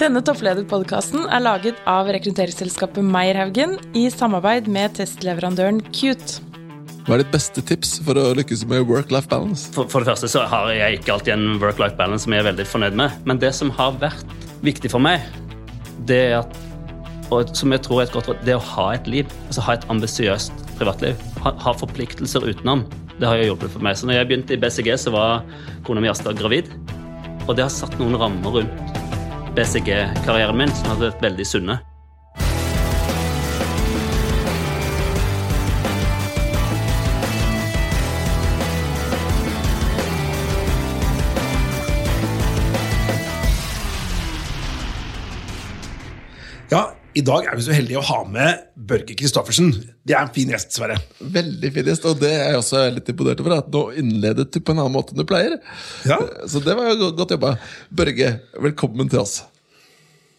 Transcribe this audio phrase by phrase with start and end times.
[0.00, 6.40] Denne topplederpodkasten er laget av rekrutteringsselskapet Meierhaugen i samarbeid med testleverandøren Cute.
[7.04, 9.66] Hva er ditt beste tips for å lykkes med work-life balance?
[9.74, 12.48] For, for, det første så har jeg ikke alltid en work-life balance som jeg er
[12.48, 13.18] veldig fornøyd med.
[13.28, 14.32] Men det som har vært
[14.64, 15.26] viktig for meg,
[16.08, 16.56] det er at
[17.30, 19.28] og som jeg tror er et godt råd, det å ha et liv.
[19.50, 21.20] altså Ha et ambisiøst privatliv.
[21.44, 22.86] Ha, ha, forpliktelser utenom.
[23.20, 24.00] Det har jo hjulpet for meg.
[24.00, 25.44] Så når jeg begynte i BCG, så var
[25.86, 26.72] kona mi Asta gravid.
[27.44, 28.99] Og det har satt noen rammer rundt
[29.56, 31.80] BCG-karrieren min som har vært veldig sunne.
[47.18, 49.72] I dag er vi så heldige å ha med Børge Christoffersen.
[50.06, 50.98] Det er en fin gjest, Sverre.
[51.18, 53.56] Veldig fin gjest, og det er jeg også litt imponert over.
[53.58, 55.56] At nå innledet du på en annen måte enn du pleier.
[56.06, 56.20] Ja.
[56.50, 57.56] Så det var jo godt jobba.
[57.90, 58.30] Børge,
[58.62, 59.40] velkommen til oss.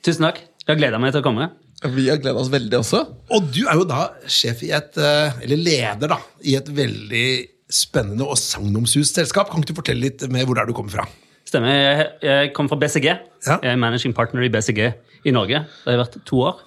[0.06, 0.40] Tusen takk.
[0.64, 1.50] Jeg har gleda meg til å komme.
[1.82, 3.04] Vi har gleda oss veldig også.
[3.36, 7.28] Og du er jo da sjef i et, eh, eller leder da, i et veldig
[7.72, 9.52] spennende og sagnomsust selskap.
[9.52, 11.08] Kan ikke du fortelle litt med hvor det er du kommer fra?
[11.50, 11.74] Stemmer.
[11.74, 13.08] Jeg, jeg kommer fra BCG.
[13.12, 13.58] Ja.
[13.58, 14.94] Jeg er managing partner i BCG
[15.28, 15.64] i Norge.
[15.84, 16.62] Det har vært to år.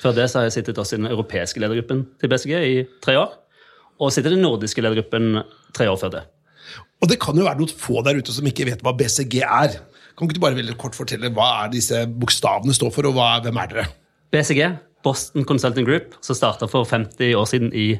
[0.00, 3.18] Før det så har jeg sittet også i den europeiske ledergruppen til BCG i tre
[3.20, 3.34] år.
[4.00, 5.42] Og sittet i den nordiske ledergruppen
[5.76, 6.22] tre år før det.
[7.00, 9.76] Og det kan jo være noen få der ute som ikke vet hva BCG er.
[10.16, 13.28] Kan ikke du bare veldig kort fortelle hva er disse bokstavene står for, og hva,
[13.44, 13.86] hvem er dere?
[14.32, 14.62] BCG,
[15.04, 17.94] Boston Consulting Group, som starta for 50 år siden i,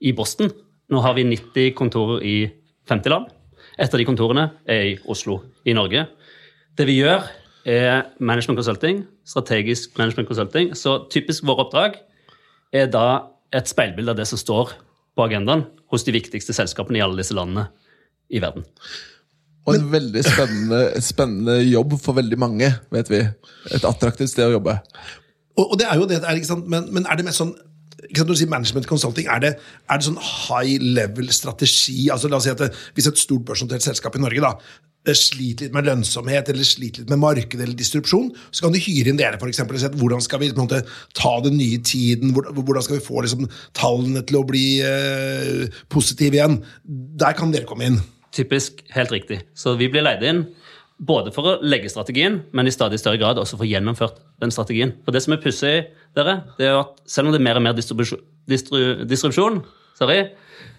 [0.00, 0.52] i Boston.
[0.90, 2.36] Nå har vi 90 kontorer i
[2.90, 3.30] 50 land.
[3.74, 6.06] Et av de kontorene er i Oslo i Norge.
[6.78, 7.26] Det vi gjør,
[7.64, 10.74] er management consulting, strategisk management consulting.
[10.76, 11.98] Så typisk vår oppdrag
[12.74, 13.06] er da
[13.54, 14.74] et speilbilde av det som står
[15.14, 17.68] på agendaen hos de viktigste selskapene i alle disse landene
[18.34, 18.66] i verden.
[19.64, 23.22] Og en veldig spennende, spennende jobb for veldig mange, vet vi.
[23.72, 24.74] Et attraktivt sted å jobbe.
[25.56, 26.66] Og, og det er jo det, det er, ikke sant?
[26.68, 27.54] Men, men er det mest sånn
[28.04, 29.50] ikke sant, Når du sier management consulting, er det,
[29.88, 32.10] er det sånn high level strategi?
[32.12, 34.50] altså la oss si at det, Hvis et stort børsnotert selskap i Norge da,
[35.12, 39.12] sliter litt med lønnsomhet eller sliter litt med marked eller distrupsjon, så kan de hyre
[39.12, 40.80] inn dere for eksempel, og se hvordan skal vi måte,
[41.18, 46.40] ta den nye tiden, hvordan skal vi få liksom, tallene til å bli eh, positive
[46.40, 46.60] igjen.
[47.20, 48.00] Der kan dere komme inn.
[48.34, 49.42] Typisk helt riktig.
[49.54, 50.46] Så vi blir leid inn
[51.04, 54.54] både for å legge strategien, men i stadig større grad også for å gjennomført den
[54.54, 54.94] strategien.
[55.04, 55.74] For det som er pussig,
[56.16, 59.34] dere, det er at selv om det er mer og mer distribusjon, distru,
[59.98, 60.22] sorry,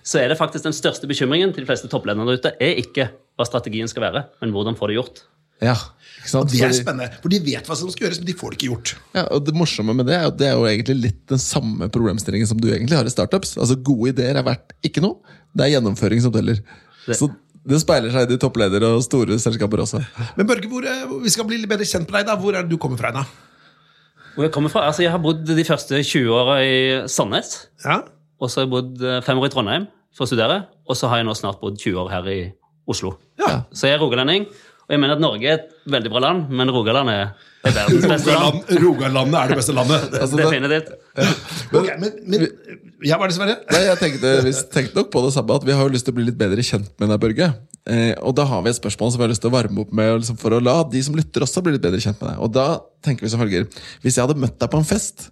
[0.05, 3.09] så er det faktisk den største bekymringen til de fleste topplederne der ute er ikke
[3.35, 5.23] hva strategien skal være, men hvordan få det gjort.
[5.63, 5.75] Ja,
[6.19, 6.50] ikke sant?
[6.50, 8.57] Og det er spennende, for de vet hva som skal gjøres, men de får det
[8.59, 8.91] ikke gjort.
[9.16, 11.88] Ja, og Det morsomme med det er at det er jo egentlig litt den samme
[11.94, 13.56] problemstillingen som du egentlig har i startups.
[13.56, 15.22] Altså Gode ideer er verdt ikke noe,
[15.56, 16.59] det er gjennomføring som teller.
[17.06, 17.16] Det.
[17.16, 17.29] Så
[17.66, 20.03] det speiler seg i de toppledere og store selskaper også.
[20.35, 20.85] Men Børge, hvor,
[21.23, 22.28] vi skal bli litt bedre kjent med deg.
[22.28, 22.35] da.
[22.41, 23.13] Hvor er det du kommer fra?
[23.16, 23.23] da?
[24.35, 24.84] Hvor jeg kommer fra?
[24.90, 26.75] Altså, jeg har bodd de første 20 åra i
[27.09, 27.56] Sandnes.
[27.85, 28.02] Ja?
[28.38, 30.59] Og så har jeg bodd fem år i Trondheim for å studere.
[30.85, 32.40] Og så har jeg nå snart bodd 20 år her i
[32.88, 33.16] Oslo.
[33.41, 33.63] Ja.
[33.73, 34.46] Så jeg er rogalending.
[34.85, 37.31] Og jeg mener at Norge er et veldig bra land, men Rogaland er,
[37.66, 38.59] er verdens beste land.
[38.69, 40.03] Rogaland, Rogalandet er det beste landet.
[40.22, 40.91] Altså, det- Definitivt.
[41.73, 42.44] Ok, men, men,
[43.01, 43.56] ja, hva er det, Sverre?
[43.73, 46.13] Nei, jeg tenkte, vi tenkte nok på det samme, at vi har jo lyst til
[46.13, 47.47] å bli litt bedre kjent med deg, Børge.
[47.85, 49.91] Eh, og da har vi et spørsmål som vi har lyst til å varme opp
[49.94, 52.40] med liksom, for å la de som lytter også bli litt bedre kjent med deg.
[52.41, 53.68] Og da tenker vi som følger
[54.01, 55.28] Hvis jeg hadde møtt deg på en fest,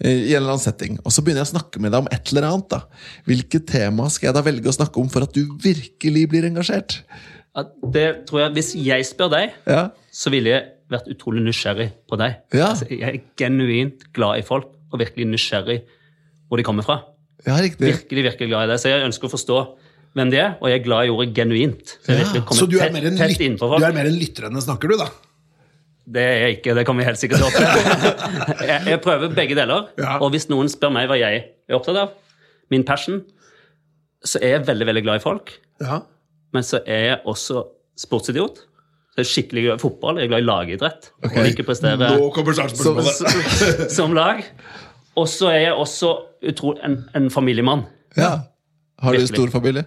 [0.00, 2.08] eh, i en eller annen setting, og så begynner jeg å snakke med deg om
[2.14, 2.80] et eller annet, da.
[3.28, 7.02] hvilket tema skal jeg da velge å snakke om for at du virkelig blir engasjert?
[7.58, 11.90] Ja, det tror jeg, Hvis jeg spør deg, Ja, så ville jeg vært utrolig nysgjerrig
[12.08, 12.38] på deg.
[12.56, 12.70] Ja.
[12.70, 15.82] Altså, jeg er genuint glad i folk, og virkelig nysgjerrig
[16.48, 17.02] hvor de kommer fra.
[17.44, 17.84] ja riktig.
[17.84, 18.80] Virkelig, virkelig glad i deg.
[18.80, 19.58] Så jeg ønsker å forstå
[20.16, 21.96] hvem de er, og jeg er glad i ordet genuint.
[22.04, 22.24] Så ja.
[22.56, 24.96] Så du er tett, tett lyt, du er mer en lytter enn en snakker, du,
[25.00, 25.08] da?
[26.08, 28.12] Det er jeg ikke, det kommer vi helt sikkert til å oppleve.
[28.70, 30.14] jeg, jeg prøver begge deler, Ja.
[30.24, 32.14] og hvis noen spør meg hva jeg er opptatt av,
[32.72, 33.20] min passion,
[34.24, 35.52] så er jeg veldig, veldig glad i folk.
[35.84, 36.00] Ja.
[36.56, 37.66] Men så er jeg også
[38.00, 38.64] sportsidiot.
[39.12, 41.10] Så jeg er skikkelig glad i fotball, jeg er glad i lagidrett.
[41.20, 41.34] Okay.
[41.42, 43.88] Og liker å prestere Nå kommer startspørsmålet.
[43.94, 44.40] som lag.
[45.18, 46.12] Og så er jeg også
[46.48, 47.84] utrolig en, en familiemann.
[48.16, 48.32] Ja.
[48.98, 49.34] Har du Virkelig.
[49.36, 49.84] stor familie?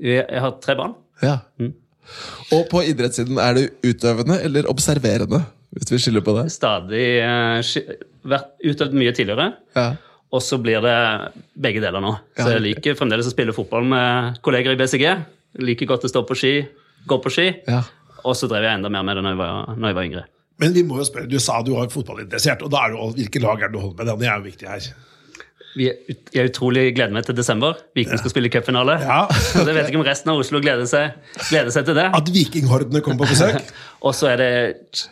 [0.00, 0.94] Jeg, har tre barn.
[1.22, 1.38] Ja.
[2.52, 5.44] Og på idrettssiden, er du utøvende eller observerende?
[5.74, 6.46] Hvis vi skiller på det?
[6.54, 7.60] Stadig uh,
[8.30, 9.50] vært utøvd mye tidligere.
[9.76, 9.88] Ja.
[10.34, 10.94] Og så blir det
[11.62, 12.14] begge deler nå.
[12.38, 15.04] Så jeg liker fremdeles å spille fotball med kolleger i BCG.
[15.62, 16.54] Liker godt å stå på ski,
[17.06, 17.50] gå på ski.
[17.70, 17.84] ja.
[18.24, 20.22] Og så drev jeg enda mer med det når jeg var, når jeg var yngre.
[20.62, 23.08] Men vi må jo spørre, du sa du var fotballinteressert, og da er det jo
[23.18, 24.22] hvilke lag er det du holder med?
[24.22, 24.86] Det er jo viktig her.
[25.74, 27.74] Vi er, utrolig gleder meg til desember.
[27.98, 28.94] Viking skal spille cupfinale.
[29.02, 29.24] Ja.
[29.58, 31.16] Og jeg vet ikke om resten av Oslo gleder seg,
[31.48, 32.04] gleder seg til det.
[32.14, 33.72] At vikinghordene kommer på besøk?
[34.06, 34.50] Og så er det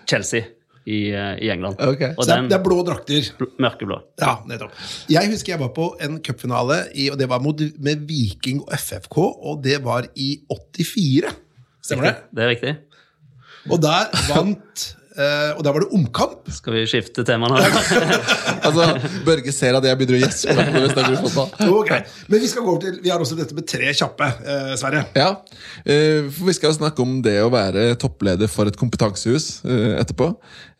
[0.07, 0.45] Chelsea.
[0.87, 1.77] i, eh, i England.
[1.79, 2.09] Okay.
[2.19, 3.27] Og Så det den det er blå drakter.
[3.39, 4.01] bl- mørkeblå.
[4.19, 4.73] Ja, nettopp.
[5.11, 6.79] Jeg husker jeg var på en cupfinale,
[7.13, 11.31] og det var mot, med Viking og FFK, og det var i 84.
[11.87, 12.15] Stemmer det?
[12.35, 12.75] Det er riktig.
[13.71, 16.49] Og der vant eh, Og der var det omkamp.
[16.53, 17.59] Skal vi skifte tema nå?
[18.67, 18.85] Altså,
[19.27, 21.73] Børge ser at jeg begynner å gjespe når vi snakker om fotball.
[21.83, 21.91] Ok,
[22.31, 25.03] Men vi skal gå over til Vi har også dette med tre kjappe, uh, Sverre.
[25.19, 29.49] Ja, uh, for vi skal jo snakke om det å være toppleder for et kompetansehus
[29.67, 30.29] eh, etterpå.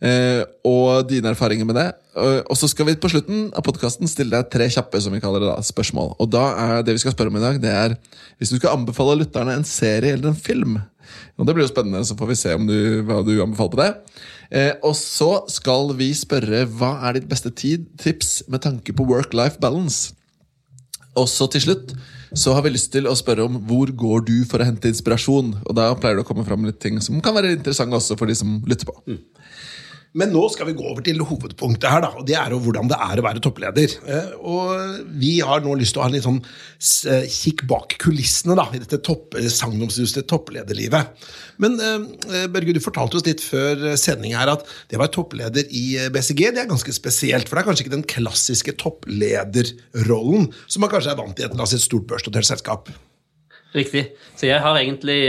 [0.03, 1.89] eh, Og dine erfaringer med det.
[2.15, 5.41] Og så skal vi på slutten av podkasten stille deg tre kjappe som vi kaller
[5.43, 6.11] det da, spørsmål.
[6.21, 7.95] Og da er det vi skal spørre om i dag, det er
[8.37, 10.77] hvis du skal anbefale lytterne en serie eller en film.
[11.37, 12.77] Og Det blir jo spennende, så får vi se du,
[13.07, 13.91] hva du anbefaler på det.
[14.53, 19.07] Eh, og så skal vi spørre hva er ditt beste tid, tips med tanke på
[19.09, 20.13] work-life balance.
[21.19, 21.93] Og så til slutt
[22.33, 25.53] så har vi lyst til å spørre om hvor går du for å hente inspirasjon.
[25.61, 28.29] Og da pleier det å komme fram litt ting som kan være interessante også for
[28.29, 28.95] de som lytter på.
[30.13, 32.89] Men nå skal vi gå over til hovedpunktet her, da, og det er jo hvordan
[32.91, 33.95] det er å være toppleder.
[34.05, 36.41] Eh, Og vi har nå lyst til å ha en litt sånn
[37.09, 41.29] eh, kikk bak kulissene da, i dette topp, eh, sagnomsuste topplederlivet.
[41.63, 41.79] Men
[42.53, 45.83] Børge, du fortalte oss litt før sending her at det å være toppleder i
[46.13, 47.49] BCG det er ganske spesielt.
[47.49, 51.49] For det er kanskje ikke den klassiske topplederrollen som man kanskje er vant til i
[51.49, 52.91] et, et stort børsnotert selskap.
[53.73, 54.05] Riktig.
[54.37, 55.19] Så jeg har egentlig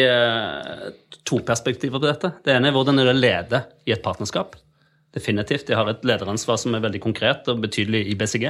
[1.24, 2.34] to perspektiver på dette.
[2.44, 4.58] Det ene er hvordan er det å lede i et partnerskap.
[5.14, 5.68] Definitivt.
[5.70, 8.48] Jeg har et lederansvar som er veldig konkret og betydelig i BCG.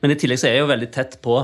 [0.00, 1.34] Men i tillegg så er jeg jo veldig tett på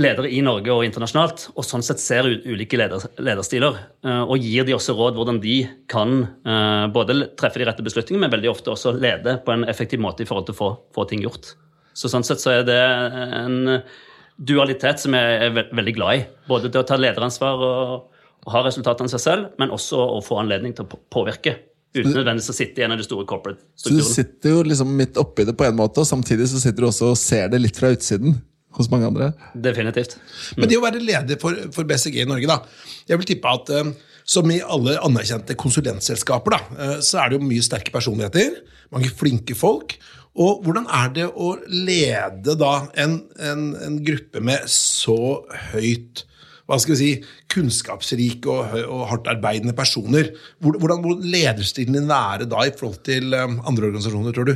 [0.00, 3.74] ledere i Norge og internasjonalt, og sånn sett ser ut ulike leder, lederstiler.
[4.06, 5.56] eh, Og gir de også råd hvordan de
[5.90, 6.12] kan
[6.46, 10.22] eh, både treffe de rette beslutningene, men veldig ofte også lede på en effektiv måte
[10.22, 11.54] i forhold til å få, få ting gjort.
[11.92, 13.82] Så sånn sett så er det en
[14.38, 16.24] dualitet som jeg er ve veldig glad i.
[16.48, 18.14] Både til å ta lederansvar og,
[18.46, 21.56] og ha resultatene seg selv, men også å få anledning til å på- påvirke.
[21.90, 24.92] Uten nødvendigvis å sitte i en av de store corporate Så du sitter jo liksom
[24.94, 27.58] midt oppi det på en måte, og samtidig så sitter du også og ser det
[27.58, 28.36] litt fra utsiden
[28.78, 29.32] hos mange andre.
[29.58, 30.14] Definitivt.
[30.54, 32.60] Men det å være leder for, for BCG i Norge, da
[33.10, 33.90] Jeg vil tippe at eh,
[34.30, 38.60] som i alle anerkjente konsulentselskaper, da, eh, så er det jo mye sterke personligheter.
[38.94, 39.96] Mange flinke folk.
[40.38, 45.42] Og hvordan er det å lede da en, en, en gruppe med så
[45.72, 46.22] høyt
[46.70, 50.30] hva skal vi si, kunnskapsrike og, og hardt arbeidende personer?
[50.62, 54.54] Hvordan må lederstilen din være da i forhold til eh, andre organisasjoner, tror du?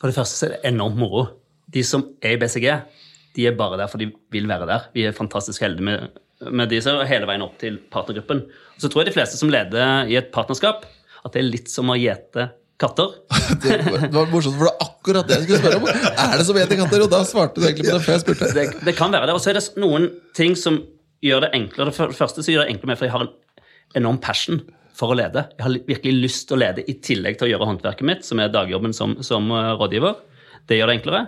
[0.00, 1.26] For det første er det enormt moro.
[1.70, 2.66] De som er i BCG,
[3.36, 4.88] de er bare der for de vil være der.
[4.96, 8.46] Vi er fantastisk heldige med, med de som er hele veien opp til partnergruppen.
[8.48, 10.88] Og så tror jeg de fleste som leder i et partnerskap,
[11.20, 12.48] at det er litt som å gjete
[12.80, 13.12] katter.
[13.60, 13.76] Det
[14.14, 15.88] var morsomt, for det var akkurat det jeg skulle spørre om.
[15.90, 17.02] Er det som gjete Katter?
[17.04, 18.48] Og da svarte du egentlig på det før jeg spurte.
[18.56, 19.34] Det, det kan være det.
[19.36, 20.06] Og så er det noen
[20.38, 20.78] ting som
[21.24, 21.94] gjør det enklere.
[21.94, 24.62] For det første så gjør det enklere med, for jeg har en enorm passion
[24.96, 25.46] for å lede.
[25.56, 28.42] Jeg har virkelig lyst til å lede i tillegg til å gjøre håndverket mitt, som
[28.42, 30.18] er dagjobben som, som eh, rådgiver.
[30.68, 31.22] Det gjør det enklere.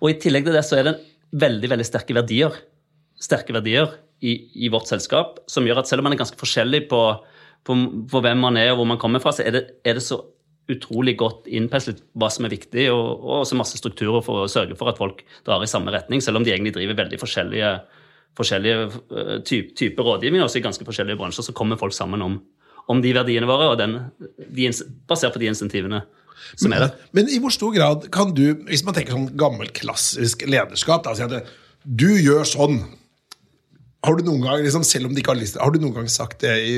[0.00, 0.96] Og i tillegg til det så er det
[1.40, 2.56] veldig, veldig sterke verdier.
[3.20, 3.92] Sterke verdier
[4.24, 7.00] i, i vårt selskap som gjør at selv om man er ganske forskjellig på,
[7.68, 7.76] på,
[8.10, 10.22] på hvem man er og hvor man kommer fra, så er det, er det så
[10.70, 14.76] utrolig godt innpenslet hva som er viktig, og, og også masse strukturer for å sørge
[14.78, 17.72] for at folk drar i samme retning, selv om de egentlig driver veldig forskjellige,
[18.38, 22.38] forskjellige eh, type typer rådgivning, også i ganske forskjellige bransjer, så kommer folk sammen om,
[22.90, 23.98] om de verdiene våre, og den,
[24.38, 24.70] de,
[25.10, 26.04] basert på de insentivene
[26.56, 26.94] som er der.
[27.16, 31.14] Men i hvor stor grad kan du, hvis man tenker sånn gammel klassisk lederskap, da,
[31.16, 31.52] si at
[31.84, 32.80] du gjør sånn.
[34.00, 36.06] Har du noen gang, liksom, selv om de ikke har til har du noen gang
[36.08, 36.76] sagt det i,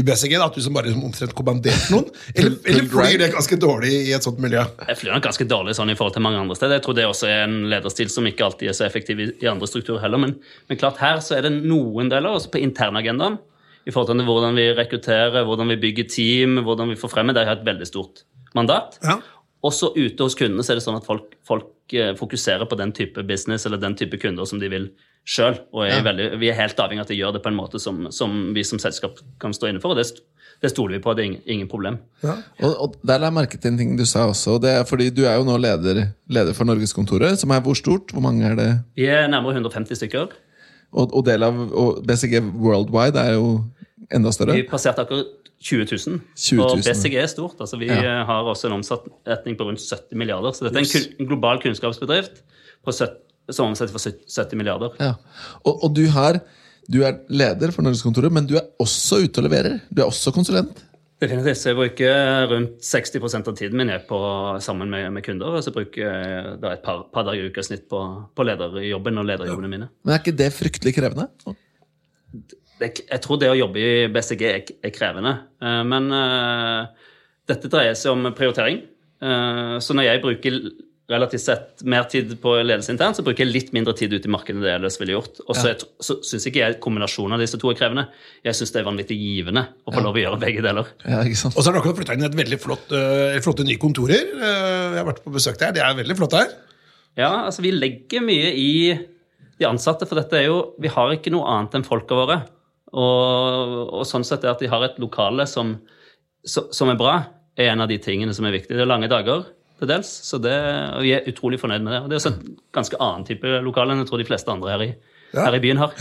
[0.00, 2.06] i BCG, da, at du som bare liksom, omtrent kommanderte noen?
[2.32, 4.62] Eller, eller flyr det ganske dårlig i et sånt miljø?
[4.88, 6.78] Jeg flyr nok ganske dårlig sånn i forhold til mange andre steder.
[6.78, 9.50] Jeg tror det også er en lederstil som ikke alltid er så effektiv i, i
[9.50, 10.22] andre strukturer heller.
[10.24, 10.38] Men,
[10.70, 13.36] men klart her så er det noen deler, også på internagendaen,
[13.84, 17.36] i forhold til hvordan vi rekrutterer, hvordan vi bygger team, hvordan vi får fremme.
[17.36, 18.24] Der har jeg et veldig stort
[18.56, 18.96] mandat.
[19.04, 19.18] Ja.
[19.64, 22.92] Også ute hos kundene så er det sånn at folk, folk eh, fokuserer på den
[22.96, 24.90] type business eller den type kunder som de vil
[25.24, 25.56] sjøl.
[25.72, 27.80] Og er veldig, vi er helt avhengig av at de gjør det på en måte
[27.80, 29.94] som, som vi som selskap kan stå inne for.
[29.94, 30.20] Og det,
[30.60, 31.14] det stoler vi på.
[31.16, 31.96] Det er ingen, ingen problem.
[32.24, 34.58] Og, og Der la jeg merke til en ting du sa også.
[34.62, 38.12] Det er fordi du er jo nå leder, leder for Norgeskontoret, som er hvor stort?
[38.12, 38.70] Hvor mange er det?
[39.00, 40.36] Vi er nærmere 150 stykker.
[40.94, 43.48] Og, og del av og BCG Worldwide er jo
[44.14, 44.56] enda større.
[44.58, 45.26] Vi passerte akkurat
[45.64, 46.20] 20 000.
[46.36, 46.66] 20 000.
[46.66, 47.60] Og BCG er stort.
[47.60, 48.24] altså Vi Ja.
[48.28, 50.52] har også en omsetning på rundt 70 milliarder.
[50.52, 52.42] Så dette er en, en global kunnskapsbedrift
[52.84, 53.14] på 70,
[53.50, 54.90] som omsetter for 70 milliarder.
[55.00, 55.14] Ja.
[55.64, 56.40] Og, og du, her,
[56.90, 59.78] du er leder for Norgeskontoret, men du er også ute og leverer.
[59.90, 60.84] Du er også konsulent.
[61.22, 61.56] Definitivt.
[61.56, 64.18] Så jeg bruker rundt 60% av tiden min på,
[64.60, 65.54] sammen med, med kunder.
[65.56, 68.00] Og så bruker jeg da et par, par dager i uka snitt på,
[68.36, 69.88] på lederjobben og lederjobbene mine.
[70.04, 71.30] Men er ikke det fryktelig krevende?
[72.82, 75.36] Jeg tror det å jobbe i BCG er, er krevende.
[75.62, 76.86] Eh, Men eh,
[77.50, 78.82] dette dreier seg om prioritering.
[79.22, 80.58] Eh, Så når jeg bruker
[81.04, 84.32] relativt sett mer tid på ledelse internt, så bruker jeg litt mindre tid ute i
[84.32, 85.40] markedet enn det jeg ellers ville gjort.
[85.44, 88.06] Og så, jeg- så syns ikke jeg kombinasjonen av disse to er krevende.
[88.42, 90.88] Jeg syns det er vanvittig givende å få lov å gjøre begge deler.
[91.04, 91.58] Ja, ikke sant?
[91.58, 94.24] Og så har dere flytta inn et veldig flott, uh, flotte nye kontorer.
[94.32, 95.72] Uh, jeg har vært på besøk der.
[95.76, 96.54] Det er veldig flott her.
[97.20, 98.70] Ja, altså vi legger mye i
[99.60, 102.40] de ansatte, for dette er jo Vi har ikke noe annet enn folka våre.
[102.94, 105.74] Og, og sånn sett er at de har et lokale som,
[106.46, 107.16] som er bra,
[107.58, 108.74] er en av de tingene som er viktig.
[108.74, 109.46] Det er lange dager
[109.80, 110.54] til dels, så det,
[110.94, 112.00] og vi er utrolig fornøyd med det.
[112.02, 114.74] Og det er også et ganske annen type lokale enn jeg tror de fleste andre
[114.74, 114.90] her i.
[115.40, 115.92] her i byen har.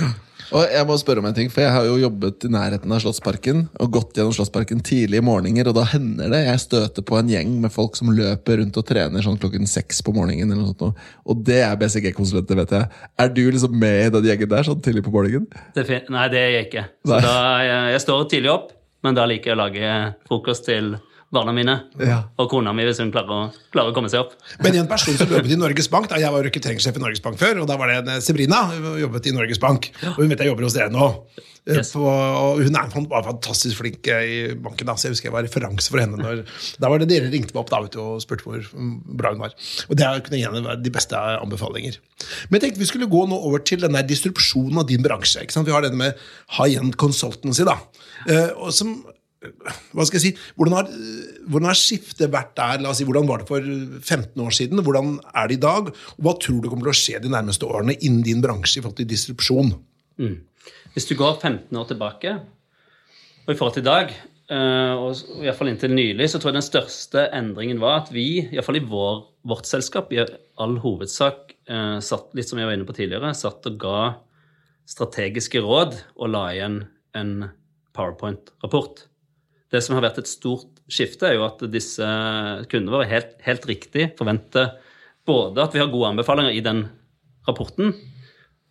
[0.53, 2.99] Og jeg må spørre om en ting, for jeg har jo jobbet i nærheten av
[3.01, 7.17] Slottsparken og gått gjennom Slottsparken tidlig i morgener, og da hender det jeg støter på
[7.17, 10.53] en gjeng med folk som løper rundt og trener sånn klokken seks på morgenen.
[10.67, 10.99] sånt.
[11.25, 13.01] Og det er BCG-konsulenter, vet jeg.
[13.17, 15.49] Er du liksom med i den gjengen der sånn tidlig på morgenen?
[15.73, 16.85] Det Nei, det er jeg ikke.
[17.07, 18.69] Så da, jeg, jeg står tidlig opp,
[19.03, 19.97] men da liker jeg å lage
[20.27, 20.93] frokost til
[21.33, 21.77] barna mine.
[22.01, 22.19] Ja.
[22.41, 23.39] Og kona mi, hvis hun klarer å,
[23.73, 24.35] klarer å komme seg opp.
[24.63, 27.41] Men en person som jobbet i Norges Bank da Jeg var rekrutteringssjef i Norges Bank
[27.41, 28.65] før, og da var det en Sebrina.
[28.73, 29.89] Hun jobbet i Norges Bank.
[30.15, 31.09] Og hun vet jeg jobber hos dere nå.
[31.63, 31.93] Eh, Yes.
[31.95, 34.87] På, og hun er en var fantastisk flink eh, i banken.
[34.89, 36.19] Da, så jeg husker jeg var referanse for henne.
[36.19, 36.41] Når,
[36.83, 39.43] da var det dere ringte meg opp da, du, og spurte hvor mm, bra hun
[39.45, 39.55] var.
[39.87, 41.99] Og det kunne igjen være de beste anbefalinger.
[42.49, 45.45] Men jeg tenkte vi skulle gå nå over til denne der distribusjonen av din bransje.
[45.45, 45.69] Ikke sant?
[45.69, 46.19] Vi har denne med
[46.57, 47.63] high end consultancy.
[47.67, 47.79] da.
[48.27, 48.97] Eh, og som
[49.93, 50.89] hva skal jeg si, hvordan har,
[51.47, 52.81] hvordan har skiftet vært der?
[52.83, 54.83] La oss si, hvordan var det for 15 år siden?
[54.85, 55.91] Hvordan er det i dag?
[56.15, 58.83] Og hva tror du kommer til å skje de nærmeste årene innen din bransje i
[58.83, 59.73] forhold til distribusjon?
[60.93, 62.38] Hvis du går 15 år tilbake,
[63.43, 64.13] og i forhold til i dag,
[64.53, 68.13] eh, og i hvert fall inntil nylig, så tror jeg den største endringen var at
[68.15, 72.62] vi, i hvert fall i vår, vårt selskap, i all hovedsak eh, satt, litt som
[72.62, 73.97] jeg var inne på tidligere, satt og ga
[74.89, 76.83] strategiske råd og la igjen
[77.17, 77.33] en
[77.95, 79.05] PowerPoint-rapport.
[79.74, 82.06] Det som har vært et stort skifte, er jo at disse
[82.70, 84.75] kundene våre helt, helt riktig forventer
[85.25, 86.84] både at vi har gode anbefalinger i den
[87.48, 87.94] rapporten,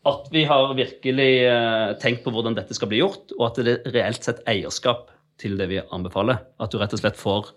[0.06, 3.74] at vi har virkelig eh, tenkt på hvordan dette skal bli gjort, og at det
[3.80, 5.10] er reelt sett eierskap
[5.42, 6.40] til det vi anbefaler.
[6.62, 7.50] At du rett og slett får,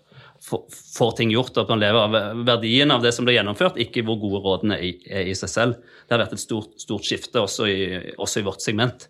[0.46, 0.62] får,
[0.96, 4.04] får ting gjort, og at man lever av verdien av det som blir gjennomført, ikke
[4.06, 5.78] hvor gode rådene er, i- seg selv.
[6.06, 7.78] Det har vært et stort, stort skifte også i,
[8.16, 9.08] også i vårt segment.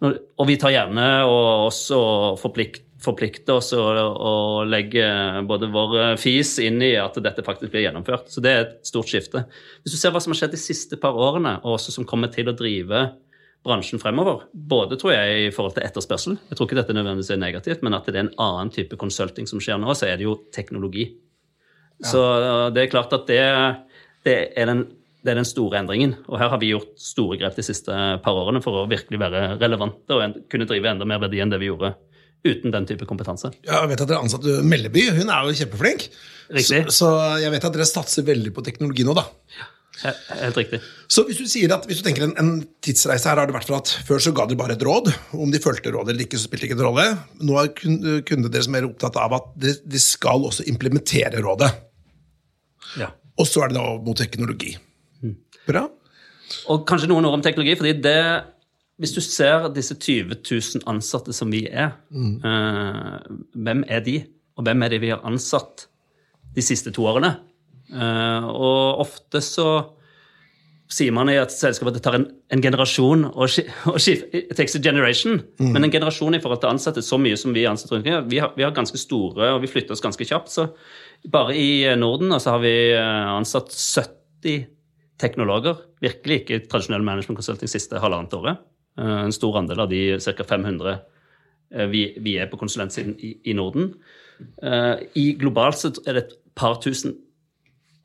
[0.00, 2.00] Og vi tar gjerne og også
[2.40, 7.86] forplikt, forplikter oss og, og legger både vår fis inn i at dette faktisk blir
[7.86, 8.28] gjennomført.
[8.32, 9.46] Så det er et stort skifte.
[9.82, 12.32] Hvis du ser hva som har skjedd de siste par årene, og også som kommer
[12.32, 13.06] til å drive
[13.64, 17.40] bransjen fremover, både tror jeg i forhold til etterspørsel, jeg tror ikke dette nødvendigvis er
[17.40, 20.28] negativt, men at det er en annen type consulting som skjer nå, så er det
[20.28, 21.10] jo teknologi.
[22.00, 22.20] Så
[22.72, 23.42] det er klart at det,
[24.24, 24.86] det, er den,
[25.20, 26.14] det er den store endringen.
[26.32, 29.42] Og her har vi gjort store grep de siste par årene for å virkelig være
[29.60, 31.92] relevante og kunne drive enda mer verdi enn det vi gjorde
[32.46, 33.50] uten den type kompetanse.
[33.66, 36.06] Jeg vet at dere ansatte Melleby, hun er jo kjempeflink.
[36.50, 36.86] Riktig.
[36.90, 37.10] Så, så
[37.42, 39.26] jeg vet at dere satser veldig på teknologi nå, da.
[40.00, 40.78] Ja, Helt riktig.
[41.12, 43.68] Så hvis du sier at, hvis du tenker en, en tidsreise her, har det vært
[43.68, 45.10] for at før så ga dere bare et råd.
[45.36, 47.04] Om de fulgte rådet eller ikke, så spilte det ikke en rolle.
[47.44, 51.68] Nå er kun- kundene deres mer opptatt av at de, de skal også implementere rådet.
[53.02, 53.10] Ja.
[53.36, 54.72] Og så er det da mot teknologi.
[55.68, 55.84] Bra.
[56.72, 58.16] Og kanskje noen ord om teknologi, fordi det
[59.00, 61.94] Hvis du ser disse 20 000 ansatte som vi er,
[62.44, 64.18] eh, hvem er de?
[64.58, 65.86] Og hvem er det vi har ansatt
[66.54, 67.38] de siste to årene?
[67.90, 69.70] Eh, og ofte så
[70.90, 73.64] sier man i at det tar en, en generasjon ski-
[73.96, 75.40] skifte It takes a generation.
[75.58, 78.40] Men en generasjon i forhold til ansatte, så mye som vi ansetter rundt omkring, vi
[78.56, 80.50] vi har ganske store, og vi flytter oss ganske kjapt.
[80.50, 80.68] Så
[81.30, 84.66] bare i Norden og så har vi eh, ansatt 70
[85.20, 85.78] teknologer.
[86.02, 88.58] Virkelig ikke tradisjonell management consulting siste halvannet året.
[88.98, 90.44] Eh, En stor andel av de ca.
[90.44, 90.98] 500
[91.74, 93.94] eh, vi, vi er på konsulentsiden i, i Norden.
[94.62, 97.16] Eh, I globalt så er det et par tusen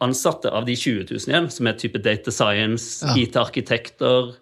[0.04, 4.34] ansatte av de 20 000 igjen, som er type data science, IT-arkitekter.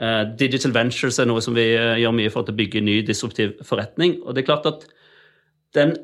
[0.00, 4.20] eh, digital ventures er noe som vi gjør mye for å bygge ny disruptiv forretning.
[4.24, 4.86] Og det er klart at
[5.74, 5.96] den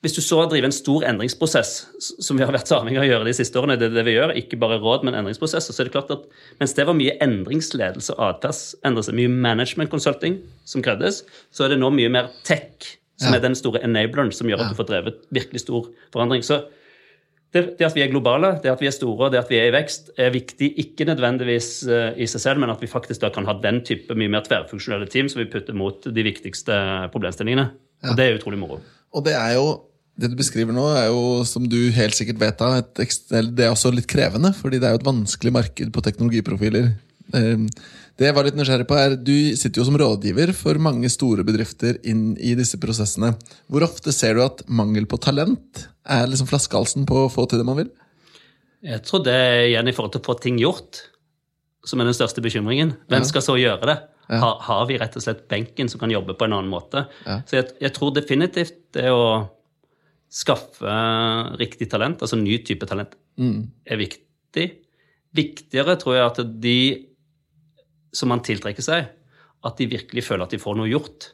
[0.00, 3.10] hvis du så driver en stor endringsprosess, som vi har vært så avhengig av å
[3.10, 5.82] gjøre de siste årene, det er det vi gjør, ikke bare råd, men endringsprosesser, så
[5.82, 6.24] er det klart at
[6.62, 11.20] mens det var mye endringsledelse og atferdsendrelse, mye management consulting som krevdes,
[11.52, 14.72] så er det nå mye mer tech som er den store enableren som gjør at
[14.72, 16.40] du får drevet virkelig stor forandring.
[16.46, 16.62] Så
[17.52, 19.58] det, det at vi er globale, det at vi er store og det at vi
[19.58, 23.20] er i vekst, er viktig ikke nødvendigvis eh, i seg selv, men at vi faktisk
[23.20, 26.80] da kan ha den type mye mer tverrfunksjonelle team som vi putter mot de viktigste
[27.12, 27.68] problemstillingene.
[28.08, 28.80] Og det er utrolig moro.
[29.12, 29.66] Og det er jo
[30.20, 32.60] det du beskriver nå, er jo, som du helt sikkert vet,
[33.02, 34.52] ekst- det er også litt krevende.
[34.56, 36.92] Fordi det er jo et vanskelig marked på teknologiprofiler.
[37.34, 37.66] Eh,
[38.20, 41.40] Det jeg var litt nysgjerrig på er, Du sitter jo som rådgiver for mange store
[41.46, 43.30] bedrifter inn i disse prosessene.
[43.70, 47.58] Hvor ofte ser du at mangel på talent er liksom flaskehalsen på å få til
[47.62, 47.88] det man vil?
[48.84, 51.00] Jeg tror det er igjen i forhold til å få ting gjort,
[51.86, 52.92] som er den største bekymringen.
[53.08, 53.96] Hvem skal så gjøre det?
[54.30, 57.06] Har, har vi rett og slett benken som kan jobbe på en annen måte?
[57.48, 59.48] Så jeg, jeg tror definitivt det å
[60.30, 60.96] skaffe
[61.58, 63.16] riktig talent, altså ny type talent,
[63.86, 64.66] er viktig.
[65.34, 66.78] Viktigere tror jeg at de
[68.14, 69.10] som man tiltrekker seg,
[69.66, 71.32] at de virkelig føler at de får noe gjort.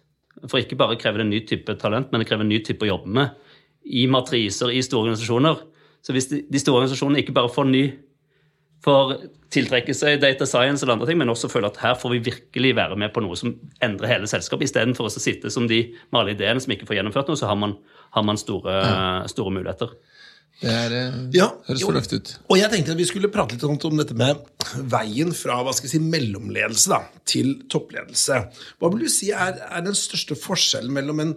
[0.49, 2.85] For ikke bare krever det en ny type talent, men det krever en ny type
[2.85, 3.53] å jobbe med.
[3.87, 5.63] I matriser, i store organisasjoner.
[6.05, 7.85] Så hvis de, de store organisasjonene ikke bare får ny
[8.85, 9.13] får
[9.55, 12.75] tiltrekke seg data science eller andre ting, men også føle at her får vi virkelig
[12.77, 16.35] være med på noe som endrer hele selskapet, istedenfor å sitte som de med alle
[16.37, 17.77] ideene som ikke får gjennomført noe, så har man,
[18.15, 18.77] har man store,
[19.31, 19.95] store muligheter.
[20.61, 22.39] Det er, eh, Ja, høres fornuftig ut.
[22.49, 24.41] Og jeg tenkte at vi skulle prate litt om, om dette med
[24.89, 28.39] veien fra hva skal jeg si, mellomledelse da, til toppledelse.
[28.81, 31.35] Hva vil du si er, er den største forskjellen mellom en,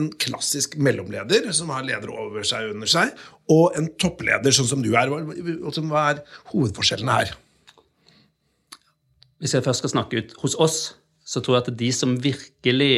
[0.00, 3.12] en klassisk mellomleder, som har ledere over seg og under seg,
[3.52, 5.12] og en toppleder, sånn som du er?
[5.12, 5.20] Hva,
[5.92, 6.24] hva er
[6.54, 7.36] hovedforskjellene her?
[9.42, 10.80] Hvis jeg først skal snakke ut hos oss,
[11.26, 12.94] så tror jeg at de som virkelig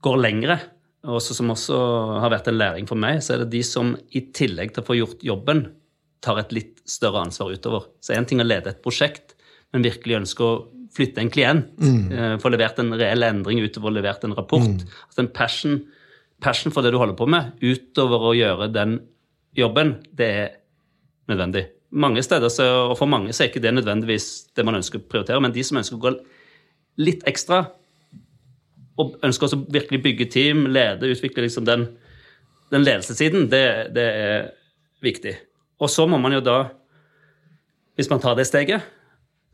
[0.00, 0.60] går lengre,
[1.06, 1.76] og som også
[2.24, 4.88] har vært en læring for meg, så er det de som i tillegg til å
[4.88, 5.68] få gjort jobben,
[6.24, 7.86] tar et litt større ansvar utover.
[8.02, 9.36] Så en ting å lede et prosjekt,
[9.72, 10.56] men virkelig ønske å
[10.96, 12.40] flytte en klient, mm.
[12.42, 14.82] få levert en reell endring utover å levert en rapport.
[15.06, 15.78] Altså en passion,
[16.42, 18.98] passion for det du holder på med, utover å gjøre den
[19.58, 20.48] jobben, det er
[21.30, 21.68] nødvendig.
[21.94, 25.06] Mange steder, så, og For mange så er ikke det nødvendigvis det man ønsker å
[25.08, 26.14] prioritere, men de som ønsker å gå
[27.00, 27.62] litt ekstra,
[28.98, 31.86] og ønsker også virkelig bygge team, lede, utvikle liksom den,
[32.72, 33.64] den ledelsessiden, det,
[33.94, 34.48] det er
[35.04, 35.36] viktig.
[35.78, 36.58] Og så må man jo da,
[37.98, 38.82] hvis man tar det steget,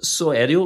[0.05, 0.65] så er det jo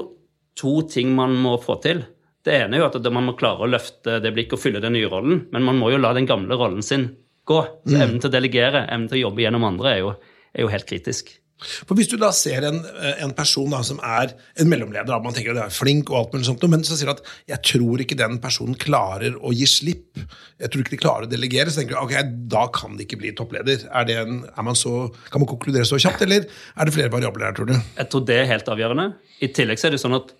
[0.59, 2.05] to ting man må få til.
[2.47, 4.95] Det ene er jo at man må klare å løfte det blikket og fylle den
[4.97, 7.11] nye rollen, men man må jo la den gamle rollen sin
[7.49, 7.61] gå.
[7.85, 10.15] Så evnen til å delegere, evnen til å jobbe gjennom andre, er jo,
[10.55, 11.35] er jo helt kritisk.
[11.59, 12.81] For Hvis du da ser en,
[13.19, 16.21] en person da, som er en mellomleder, da, man tenker at det er flink, og
[16.21, 19.53] alt mulig sånt, men så sier du at jeg tror ikke den personen klarer å
[19.57, 20.23] gi slipp,
[20.59, 23.21] jeg tror ikke de klarer å delegere, så tenker du ok, da kan de ikke
[23.21, 23.89] bli toppleder.
[23.91, 27.15] Er det en, er man så, kan man konkludere så kjapt, eller er det flere
[27.15, 27.79] variabler her, tror du?
[27.79, 29.11] Jeg tror det er helt avgjørende.
[29.43, 30.35] I tillegg så er det sånn at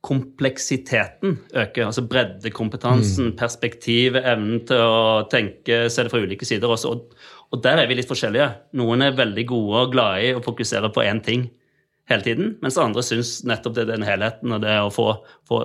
[0.00, 1.86] kompleksiteten øker.
[1.86, 6.72] Altså breddekompetansen, perspektivet, evnen til å tenke, se det fra ulike sider.
[6.72, 6.94] Også.
[6.94, 7.12] Og,
[7.50, 8.48] og der er vi litt forskjellige.
[8.78, 11.48] Noen er veldig gode og glade i å fokusere på én ting
[12.10, 15.08] hele tiden, mens andre syns nettopp det er den helheten og det å få,
[15.46, 15.64] få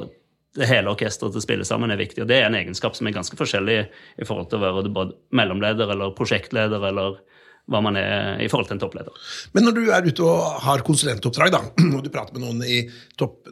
[0.56, 2.24] det hele orkesteret til å spille sammen er viktig.
[2.24, 5.18] Og det er en egenskap som er ganske forskjellig i forhold til å være både
[5.36, 7.20] mellomleder eller prosjektleder eller
[7.72, 9.16] hva man er i forhold til en toppleder.
[9.58, 11.64] Men når du er ute og har konsulentoppdrag, da,
[11.96, 12.84] og du prater med noen i,
[13.18, 13.50] topp,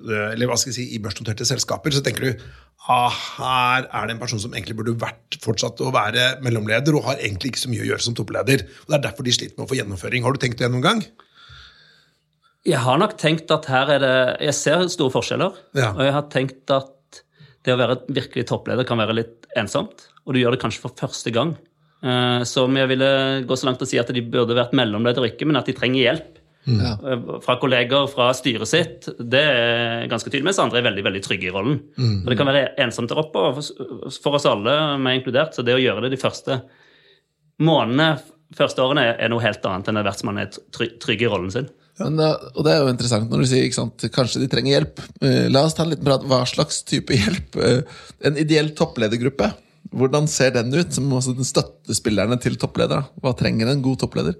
[0.61, 2.45] si, i børsnoterte selskaper, så tenker du
[2.91, 7.07] ah, her er det en person som egentlig burde vært fortsatt å være mellomleder, og
[7.09, 8.65] har egentlig ikke så mye å gjøre som toppleder.
[8.83, 10.25] og Det er derfor de sliter med å få gjennomføring.
[10.25, 11.05] Har du tenkt det noen gang?
[12.63, 15.57] Jeg har nok tenkt at her er det Jeg ser store forskjeller.
[15.75, 15.91] Ja.
[15.91, 17.23] Og jeg har tenkt at
[17.63, 20.07] det å være virkelig toppleder kan være litt ensomt.
[20.23, 21.57] Og du gjør det kanskje for første gang.
[22.03, 23.09] Eh, Så om jeg ville
[23.47, 26.01] gå så langt og si at de burde vært mellomleder ikke, men at de trenger
[26.03, 26.93] hjelp Ja.
[27.03, 30.43] eh, fra kolleger, fra styret sitt, det er ganske tydelig.
[30.45, 31.79] Mens andre er veldig veldig trygge i rollen.
[32.23, 35.53] Og det kan være ensomt der oppe, for- for oss alle, meg inkludert.
[35.55, 36.61] Så det å gjøre det de første
[37.59, 38.19] månedene,
[38.55, 41.29] første årene, er noe helt annet enn det hvert som man er try- trygg i
[41.31, 41.69] rollen sin.
[41.99, 44.99] Men og det er jo interessant når du sier ikke sant, kanskje de trenger hjelp.
[45.21, 46.23] Eh, la oss ta en liten prat.
[46.25, 47.55] Hva slags type hjelp?
[47.61, 47.81] Eh,
[48.25, 49.51] en ideell toppledergruppe,
[49.93, 50.93] hvordan ser den ut?
[50.95, 53.05] Som også den støttespillerne til toppledere.
[53.21, 54.37] Hva trenger en god toppleder?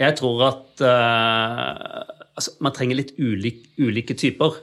[0.00, 4.58] Jeg tror at uh, altså, man trenger litt ulik, ulike typer.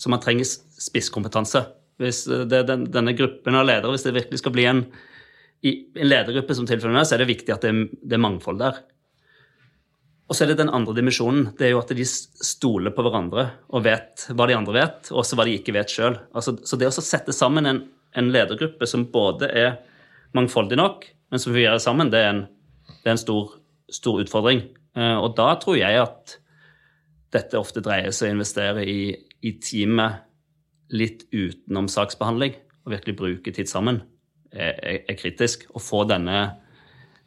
[0.00, 0.48] Så man trenger
[0.80, 1.64] spisskompetanse.
[2.00, 4.78] Hvis eh, det, den, denne gruppen av ledere, hvis det virkelig skal bli en,
[5.68, 8.80] en ledergruppe som tilfellet er, så er det viktig at det, det er mangfold der.
[10.30, 11.50] Og så er det den andre dimensjonen.
[11.58, 15.24] Det er jo at de stoler på hverandre og vet hva de andre vet, og
[15.24, 16.20] også hva de ikke vet sjøl.
[16.32, 17.80] Altså, så det å sette sammen en,
[18.18, 19.76] en ledergruppe som både er
[20.36, 22.44] mangfoldig nok, men som fungerer sammen, det er en,
[23.02, 23.56] det er en stor,
[23.90, 24.64] stor utfordring.
[24.96, 26.38] Eh, Og da tror jeg at
[27.30, 29.12] dette ofte dreier seg å investere i,
[29.46, 30.26] i teamet
[30.90, 34.00] litt utenom saksbehandling, og virkelig bruke tid sammen,
[34.50, 35.68] er, er, er kritisk.
[35.70, 36.40] Å få denne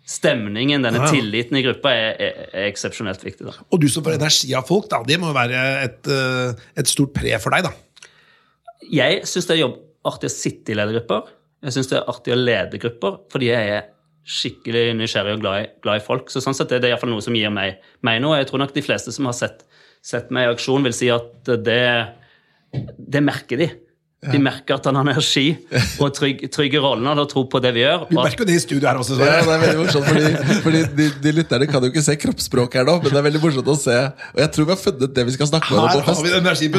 [0.03, 3.47] stemningen, denne tilliten i gruppa, er, er, er eksepsjonelt viktig.
[3.47, 3.53] da.
[3.71, 6.91] Og du som får energi av folk, da, det må jo være et, eh, et
[6.91, 7.71] stort pre for deg, da.
[8.91, 11.31] Jeg syns det er jobb, artig å sitte i ledergrupper.
[11.63, 13.85] Jeg syns det er artig å lede grupper, fordi jeg er
[14.23, 16.31] skikkelig nysgjerrig og glad i, glad i folk.
[16.31, 18.37] Så sånn sett er det iallfall noe som gir meg, meg noe.
[18.39, 19.65] Jeg tror nok de fleste som har sett,
[20.03, 21.81] sett meg i aksjon, vil si at det,
[22.97, 23.69] det merker de.
[24.31, 25.45] De merker at han har energi
[26.01, 28.05] og trygg, trygg i rollen og tror på det vi gjør.
[28.09, 29.17] Vi merker jo det i studio her også.
[29.19, 32.77] Ja, det er veldig morsomt, fordi, fordi de, de lytterne kan jo ikke se kroppsspråk
[32.79, 33.97] her nå, men det er veldig morsomt å se.
[34.33, 36.23] Og jeg tror vi har funnet det vi skal snakke om Her har fest.
[36.23, 36.71] vi den i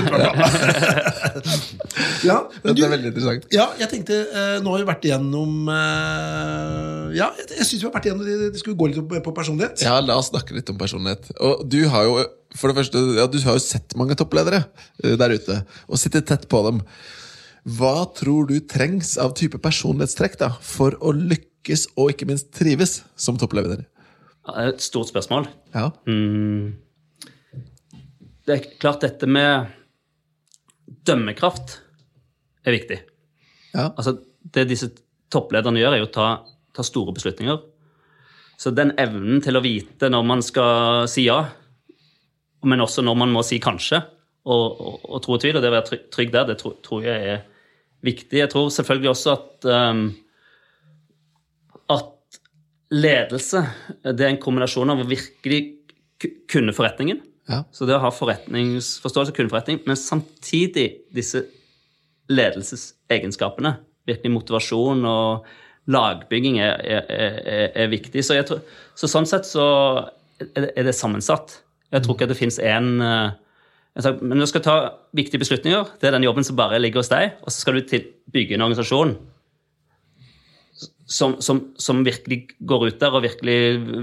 [2.24, 3.46] ja, men du, er veldig interessant.
[3.52, 7.94] ja, jeg tenkte eh, Nå har vi vært igjennom eh, Ja, jeg, syns vi har
[7.94, 9.84] vært igjennom det, det skulle gå litt på, på personlighet.
[9.84, 11.28] Ja, la oss snakke litt om personlighet.
[11.44, 12.22] Og du har jo
[12.54, 14.62] for det første, ja, du har jo sett mange toppledere
[15.02, 16.80] eh, der ute, og sittet tett på dem.
[17.64, 22.98] Hva tror du trengs av type personlighetstrekk da, for å lykkes og ikke minst trives
[23.16, 23.86] som toppleder?
[24.52, 25.48] Er Et stort spørsmål.
[25.72, 25.88] Ja.
[28.44, 29.72] Det er klart dette med
[31.08, 31.78] dømmekraft
[32.64, 32.98] er viktig.
[33.72, 33.88] Ja.
[33.96, 34.90] Altså, det disse
[35.32, 36.28] topplederne gjør, er jo å ta,
[36.76, 37.62] ta store beslutninger.
[38.60, 41.40] Så den evnen til å vite når man skal si ja,
[42.64, 44.04] men også når man må si kanskje,
[44.44, 47.08] og, og, og tro og tvil, og det å være trygg der, det tror, tror
[47.08, 47.42] jeg er
[48.04, 48.38] viktig.
[48.42, 50.04] Jeg tror selvfølgelig også at um,
[51.94, 52.38] at
[52.94, 53.60] ledelse
[54.04, 55.60] det er en kombinasjon av å virkelig
[56.20, 57.62] ku- kunne forretningen, Ja.
[57.72, 61.42] så det å ha forretningsforståelse, kunne forretning, men samtidig disse
[62.32, 63.74] ledelsesegenskapene,
[64.08, 65.44] virkelig motivasjon og
[65.92, 68.22] lagbygging er, er, er, er viktig.
[68.24, 68.62] Så, tror,
[68.96, 69.64] så sånn sett så
[70.40, 71.58] er det, sammensatt.
[71.92, 72.88] Jeg tror ikke det fins én
[73.94, 74.76] Men du skal ta
[75.14, 75.92] viktige beslutninger.
[76.00, 77.36] Det er den jobben som bare ligger hos deg.
[77.44, 79.14] Og så skal du til, bygge en organisasjon
[81.06, 83.56] som, som, som virkelig går ut der og virkelig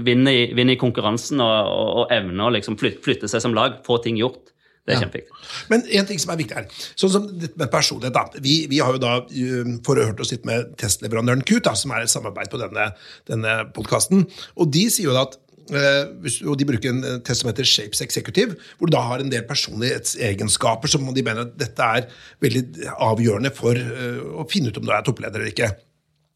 [0.06, 3.56] vinner i, vinner i konkurransen og, og, og evner å liksom flytte, flytte seg som
[3.56, 4.48] lag, få ting gjort.
[4.82, 5.02] Det er Ja.
[5.04, 5.42] kjempeviktig.
[5.70, 6.64] Men en ting som er viktig her,
[6.98, 8.40] sånn som med personlighet da.
[8.42, 12.02] Vi, vi har jo da uh, forhørt oss litt med testleverandøren Kut, da, som er
[12.02, 12.88] et samarbeid på denne,
[13.30, 14.24] denne podkasten.
[14.58, 15.38] Og de sier jo da at
[15.70, 19.30] og De bruker en eh, test som heter Shapes Executive, hvor du da har en
[19.32, 22.10] del personlighetsegenskaper som de mener at dette er
[22.42, 25.72] veldig avgjørende for eh, å finne ut om du er toppleder eller ikke.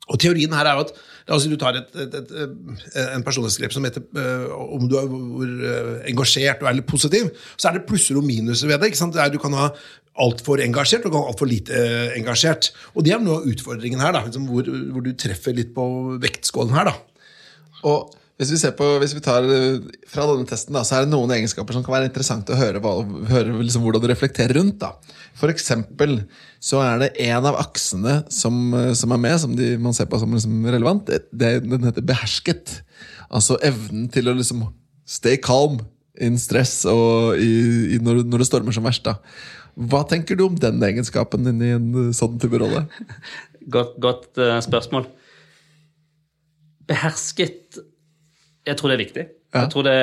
[0.06, 3.72] Og Teorien her er jo at si du tar et, et, et, eh, en personlighetsgrep
[3.74, 7.80] som heter uh, om du er hvor uh, engasjert og er litt positiv, så er
[7.80, 8.92] det plusser og minuser ved det.
[8.94, 9.72] Det er, du kan ha
[10.22, 12.70] altfor engasjert og altfor lite uh, engasjert.
[12.94, 15.88] Og det er noe av utfordringen her, da, liksom hvor, hvor du treffer litt på
[16.22, 16.92] vektskålen her.
[16.92, 17.34] da.
[17.90, 19.78] Og hvis vi på, hvis vi tar eh,
[20.12, 22.82] fra denne testen, da, så er det noen egenskaper som kan være interessant å høre,
[22.84, 22.98] hva,
[23.30, 24.76] høre liksom hvordan du reflekterer rundt.
[24.82, 24.92] da.
[25.40, 26.18] For eksempel
[26.60, 30.10] så er det en av aksene som, eh, som er med, som de, man ser
[30.12, 31.08] på som liksom relevant.
[31.08, 32.74] Det, det, den heter behersket.
[33.32, 34.66] Altså evnen til å liksom
[35.08, 35.80] stay calm
[36.20, 39.08] in stress og i, i når, når det stormer som verst.
[39.08, 39.16] da.
[39.88, 42.84] Hva tenker du om den egenskapen inni en eh, sånn type rolle?
[43.66, 45.08] Godt, godt spørsmål.
[46.86, 47.80] Behersket
[48.66, 49.24] Jeg tror det er viktig.
[49.54, 49.60] Ja.
[49.62, 49.98] Jeg tror det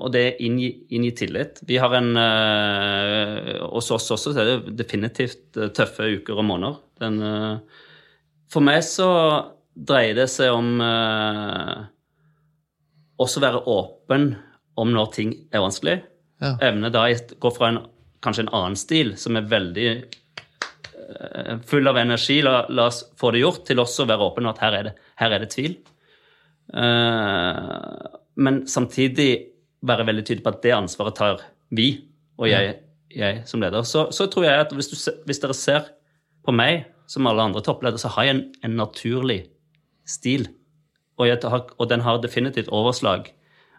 [0.00, 1.60] Og det inngi, inngi tillit.
[1.68, 6.48] Vi har en eh, Hos oss også så er det definitivt eh, tøffe uker og
[6.48, 6.78] måneder.
[7.02, 7.82] Den, eh,
[8.52, 9.08] for meg så
[9.76, 10.78] dreier det seg om
[13.20, 14.30] også være åpen
[14.80, 15.98] om når ting er vanskelig.
[16.40, 16.54] Ja.
[16.64, 17.82] Evne da gå fra en,
[18.24, 19.90] kanskje en annen stil som er veldig
[21.68, 24.54] full av energi, la, la oss få det gjort, til også å være åpen om
[24.54, 25.76] at her er det, her er det tvil.
[26.74, 29.30] Eh, men samtidig
[29.86, 31.44] være veldig tydelig på at det ansvaret tar
[31.76, 31.88] vi
[32.36, 32.74] og jeg,
[33.14, 33.86] jeg som leder.
[33.86, 34.96] Så, så tror jeg at hvis, du,
[35.28, 35.88] hvis dere ser
[36.46, 39.44] på meg som alle andre toppledere, så har jeg en, en naturlig
[40.06, 40.48] stil.
[41.16, 43.30] Og, har, og den har definitivt overslag.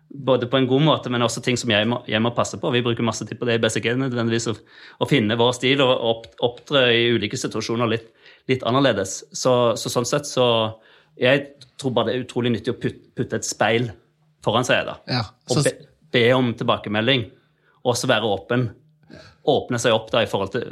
[0.07, 2.71] Både på en god måte, men også ting som jeg må, jeg må passe på.
[2.73, 4.55] Vi bruker masse tid på det i BCG, nødvendigvis, å,
[5.03, 8.07] å finne vår stil og opp, opptre i ulike situasjoner litt,
[8.49, 9.19] litt annerledes.
[9.35, 10.47] Så, så sånn sett så
[11.17, 13.91] Jeg tror bare det er utrolig nyttig å putte, putte et speil
[14.45, 14.97] foran seg, da.
[15.11, 15.73] Ja, Og be,
[16.13, 17.27] be om tilbakemelding.
[17.83, 18.67] Og også være åpen.
[19.47, 20.65] Åpne seg opp da i forhold til,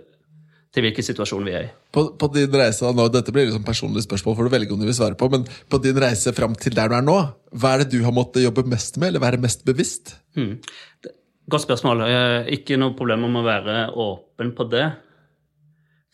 [0.75, 1.71] til hvilken situasjon vi er i.
[1.95, 4.87] På, på din reise nå, Dette blir liksom personlig spørsmål, for du velger om du
[4.89, 5.29] vil svare på.
[5.31, 7.15] Men på din reise fram til der du er nå,
[7.55, 10.15] hva er det du har måttet jobbe mest med, eller være mest bevisst?
[10.35, 12.01] Godt spørsmål.
[12.09, 14.87] Eh, Ikke noe problem om å være åpen på det.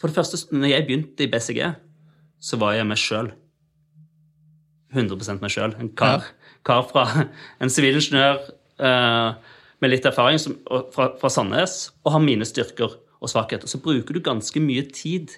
[0.02, 1.62] For det første, når jeg begynte i BCG,
[2.42, 3.32] så var jeg meg sjøl.
[4.94, 5.76] 100% meg sjøl.
[5.80, 6.28] En kar,
[6.68, 7.06] kar fra
[7.62, 8.42] en sivilingeniør
[8.84, 9.38] uh,
[9.82, 10.58] med litt erfaring som,
[10.94, 13.70] fra, fra Sandnes, og har mine styrker og svakheter.
[13.70, 15.36] Så bruker du ganske mye tid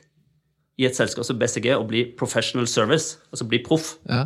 [0.80, 3.96] i et selskap som BCG og bli professional service, altså bli proff.
[4.10, 4.26] Ja.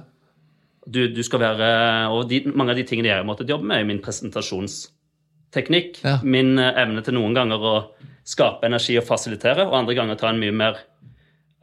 [0.87, 1.67] Du, du skal være,
[2.15, 5.99] og de, Mange av de tingene jeg har måttet jobbe med, er min presentasjonsteknikk.
[6.05, 6.17] Ja.
[6.23, 7.75] Min eh, evne til noen ganger å
[8.27, 10.79] skape energi og fasilitere, og andre ganger ta en mye mer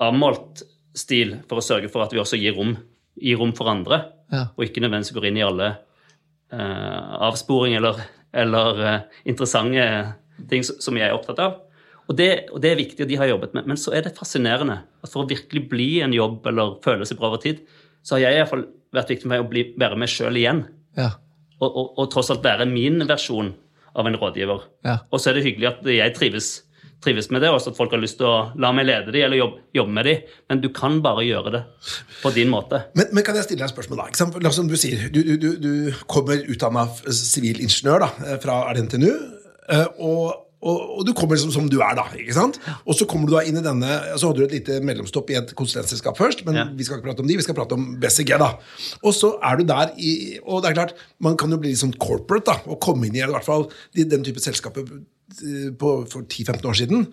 [0.03, 0.65] avmålt
[0.97, 2.77] stil for å sørge for at vi også gir rom,
[3.21, 4.47] gir rom for andre, Ja.
[4.57, 5.67] og ikke nødvendigvis går inn i alle
[6.53, 8.01] eh, avsporing eller,
[8.35, 9.01] eller eh,
[9.31, 9.85] interessante
[10.51, 11.61] ting som jeg er opptatt av.
[12.09, 13.67] Og det, og det er viktig, og de har jobbet med.
[13.71, 17.17] Men så er det fascinerende at for å virkelig bli en jobb eller føle seg
[17.21, 17.63] bra over tid,
[18.05, 20.37] så har jeg i hvert fall vært viktig for meg å bli, være meg sjøl
[20.37, 20.65] igjen.
[20.99, 21.13] Ja.
[21.63, 23.55] Og, og, og tross alt være min versjon
[23.97, 24.67] av en rådgiver.
[24.85, 24.99] Ja.
[25.15, 26.51] Og så er det hyggelig at jeg trives,
[27.05, 29.39] trives med det, og at folk har lyst til å la meg lede de, eller
[29.39, 30.15] jobbe, jobbe med de.
[30.51, 31.63] Men du kan bare gjøre det
[32.23, 32.81] på din måte.
[32.97, 34.01] Men, men kan jeg stille deg et spørsmål?
[34.07, 34.31] da?
[34.41, 35.71] La oss Som du sier, du, du, du,
[36.11, 36.89] kommer utdanna
[37.29, 38.09] sivilingeniør da,
[38.43, 39.13] fra er det NTNU.
[39.71, 42.07] eh, Og, og, og du kommer liksom som du er, da.
[42.17, 42.57] ikke sant?
[42.89, 45.37] Og så kommer du da inn i denne Så hadde du et lite mellomstopp i
[45.37, 46.65] et konsulentselskap først, men Ja.
[46.73, 48.39] vi skal ikke prate om de, vi skal prate om BCG.
[48.41, 48.49] da.
[49.05, 51.83] Og så er du der i Og det er klart, man kan jo bli litt
[51.83, 55.05] sånn corporate da, og komme inn i i hvert fall den type selskaper eh,
[55.81, 57.07] på, for 10-15 år siden.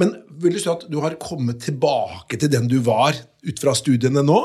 [0.00, 3.74] Men vil du si at du har kommet tilbake til den du var ut fra
[3.78, 4.38] studiene nå?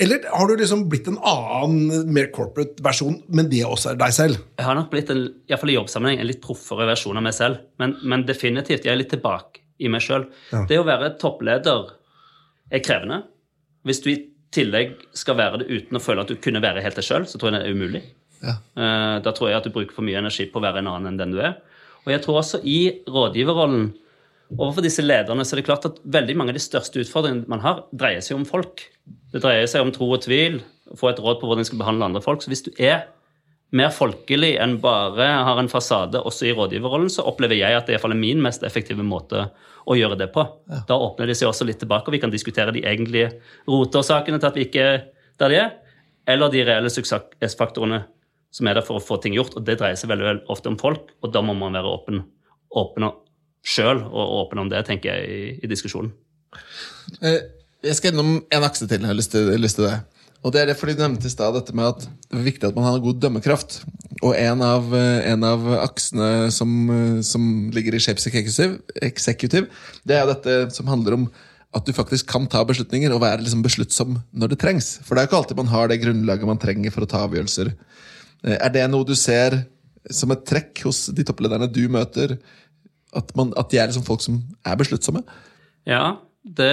[0.00, 4.14] Eller har du liksom blitt en annen, mer corporate versjon, men det også er deg
[4.16, 4.38] selv?
[4.56, 7.36] Jeg har nok blitt en, i fall i jobbsammenheng, en litt proffere versjon av meg
[7.36, 7.60] selv.
[7.82, 10.24] Men, men definitivt, jeg er litt tilbake i meg sjøl.
[10.70, 11.90] Det å være toppleder
[12.72, 13.24] er krevende.
[13.84, 14.18] Hvis du i
[14.54, 17.40] tillegg skal være det uten å føle at du kunne være helt deg sjøl, så
[17.40, 18.02] tror jeg det er umulig.
[18.42, 18.56] Ja.
[18.76, 21.12] Eh, Da tror jeg at du bruker for mye energi på å være en annen
[21.12, 21.58] enn den du er.
[22.06, 23.92] Og jeg tror også i rådgiverrollen
[24.58, 27.62] overfor disse lederne så er det klart at veldig mange av de største utfordringene man
[27.64, 28.84] har, dreier seg om folk.
[29.32, 30.60] Det dreier seg om tro og tvil,
[30.98, 32.42] få et råd på hvordan en skal behandle andre folk.
[32.44, 33.06] Så hvis du er
[33.72, 37.96] mer folkelig enn bare har en fasade også i rådgiverrollen, så opplever jeg at det
[37.96, 39.46] i er min mest effektive måte
[39.88, 40.44] å gjøre det på.
[40.88, 43.32] Da åpner de seg også litt tilbake, og vi kan diskutere de egentlige
[43.70, 44.98] roteårsakene til at vi ikke er
[45.40, 45.70] der de er,
[46.28, 48.04] eller de reelle suksessfaktorene
[48.52, 49.56] som er der for å få ting gjort.
[49.58, 52.22] Og det dreier seg veldig, ofte om folk, og da må man være åpen,
[52.78, 53.08] åpen
[53.62, 56.12] sjøl og åpen om det, tenker jeg, i, i diskusjonen.
[57.22, 57.42] Eh,
[57.82, 59.00] Jeg skal innom en akse til.
[59.00, 59.96] Jeg har lyst til, lyst til det.
[60.42, 62.68] Og det er det fordi Du nevnte i stad dette med at det er viktig
[62.68, 63.80] at man har god dømmekraft.
[64.22, 69.68] Og en av, eh, en av aksene som, eh, som ligger i Shapes Executive, Executive,
[70.06, 71.30] det er dette som handler om
[71.74, 74.98] at du faktisk kan ta beslutninger og være liksom besluttsom når det trengs.
[75.06, 77.72] For det er ikke alltid man har det grunnlaget man trenger for å ta avgjørelser.
[78.44, 79.62] Eh, Er det noe du ser
[80.10, 82.38] som et trekk hos de topplederne du møter?
[83.14, 85.22] At, man, at de er liksom folk som er besluttsomme?
[85.88, 86.72] Ja, det,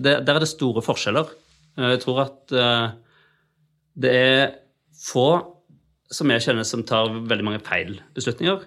[0.00, 1.30] det, der er det store forskjeller.
[1.78, 2.86] Eh, Jeg tror at eh,
[3.94, 4.54] det er
[5.04, 5.28] få
[6.14, 8.62] som jeg kjenner som tar veldig mange feil beslutninger.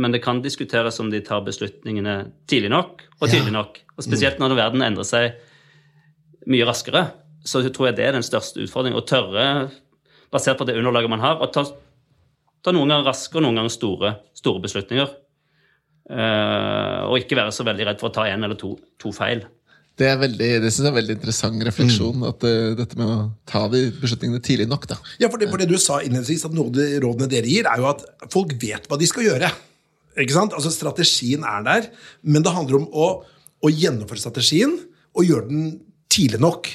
[0.00, 3.80] Men det kan diskuteres om de tar beslutningene tidlig nok og tydelig nok.
[3.96, 5.34] Og spesielt når verden endrer seg
[6.50, 7.02] mye raskere,
[7.44, 9.00] så tror jeg det er den største utfordringen.
[9.00, 9.44] Å tørre,
[10.32, 11.64] basert på det underlaget man har, å ta,
[12.64, 15.14] ta noen ganger raske og noen ganger store, store beslutninger.
[16.10, 19.44] Uh, og ikke være så veldig redd for å ta én eller to, to feil.
[20.00, 22.24] Det, er veldig, det synes jeg er en veldig interessant refleksjon.
[22.26, 23.18] At uh, Dette med å
[23.48, 24.88] ta de beslutningene tidlig nok.
[24.90, 24.98] da.
[25.22, 27.68] Ja, for det, for det du sa innledningsvis, at noen av de rådene dere gir,
[27.70, 29.52] er jo at folk vet hva de skal gjøre.
[30.18, 30.56] Ikke sant?
[30.56, 31.90] Altså Strategien er der,
[32.26, 33.10] men det handler om å,
[33.62, 34.74] å gjennomføre strategien
[35.14, 35.68] og gjøre den
[36.10, 36.70] tidlig nok.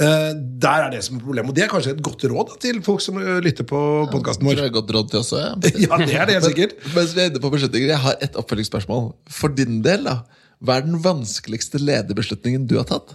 [0.00, 0.30] Eh,
[0.62, 1.52] der er det som er problemet.
[1.52, 3.80] Og det er kanskje et godt råd da, til folk som eh, lytter på
[4.12, 4.62] podkasten Det vår.
[4.62, 5.42] er et godt råd til oss også.
[5.44, 5.72] Ja.
[5.84, 6.76] Ja, det er det sikkert.
[6.86, 9.10] Men, mens vi er inne på beslutninger, jeg har et oppfølgingsspørsmål.
[9.40, 10.22] For din del, da.
[10.60, 13.12] Hva er den vanskeligste lederbeslutningen du har tatt?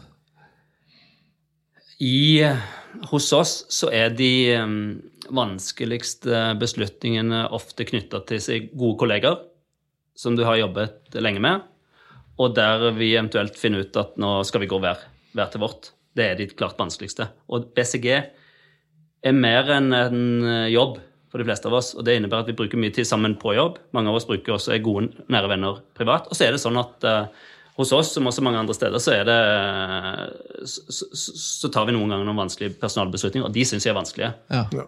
[2.02, 2.44] I,
[3.10, 4.78] hos oss så er de um,
[5.34, 9.38] vanskeligste beslutningene ofte knytta til seg gode kolleger
[10.18, 11.64] som du har jobbet lenge med,
[12.40, 15.02] og der vi eventuelt finner ut at nå skal vi gå hver,
[15.36, 15.92] hver til vårt.
[16.16, 17.28] Det er de klart vanskeligste.
[17.52, 18.08] Og BCG
[19.26, 21.00] er mer enn en eh, jobb
[21.32, 23.58] for de fleste av oss, og det innebærer at vi bruker mye tid sammen på
[23.58, 23.82] jobb.
[23.98, 26.30] Mange av oss bruker også er gode, nære venner privat.
[26.30, 29.18] Og så er det sånn at uh, hos oss, som også mange andre steder, så
[29.18, 29.40] er det
[30.64, 33.98] så, så, så tar vi noen ganger noen vanskelige personalbeslutninger, og de syns jeg er
[33.98, 34.30] vanskelige.
[34.54, 34.62] Ja.
[34.78, 34.86] Ja.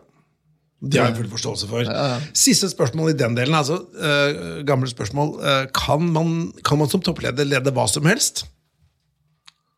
[0.78, 1.90] Det har jeg full forståelse for.
[2.38, 3.58] Siste spørsmål i den delen.
[3.58, 5.34] altså, uh, Gamle spørsmål.
[5.42, 8.46] Uh, kan, man, kan man som toppleder lede hva som helst?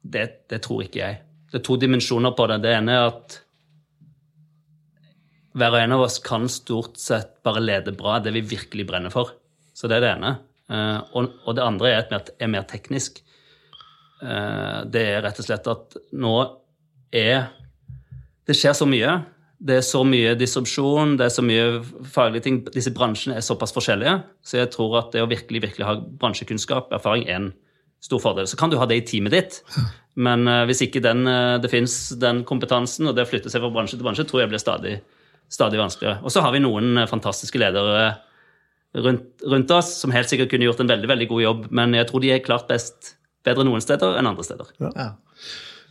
[0.04, 1.22] Det, det tror ikke jeg.
[1.50, 2.60] Det er to dimensjoner på det.
[2.64, 3.40] Det ene er at
[5.58, 9.14] hver og en av oss kan stort sett bare lede bra det vi virkelig brenner
[9.14, 9.34] for.
[9.74, 10.36] Så det er det ene.
[10.70, 13.24] Eh, og, det andre er, mer, er mer teknisk.
[14.22, 16.36] Eh, det er rett og slett at nå
[17.16, 17.50] er
[18.46, 19.12] Det skjer så mye.
[19.60, 22.60] Det er så mye disrupsjon, det er så mye faglige ting.
[22.74, 24.16] Disse bransjene er såpass forskjellige.
[24.42, 27.50] Så jeg tror at det å virkelig, virkelig ha bransjekunnskap, erfaring, er en
[28.02, 28.48] stor fordel.
[28.50, 29.60] Så kan du ha det i teamet ditt,
[30.20, 33.64] men eh, hvis ikke den, eh, det fins den kompetansen, og det å flytte seg
[33.64, 34.98] fra bransje til bransje, tror jeg blir stadig,
[35.52, 36.20] stadig vanskeligere.
[36.24, 38.10] Og så har vi noen eh, fantastiske ledere
[39.06, 42.10] rundt, rundt oss som helt sikkert kunne gjort en veldig, veldig god jobb, men jeg
[42.10, 43.14] tror de er klart best,
[43.48, 44.74] bedre noen steder enn andre steder.
[44.84, 45.10] Ja.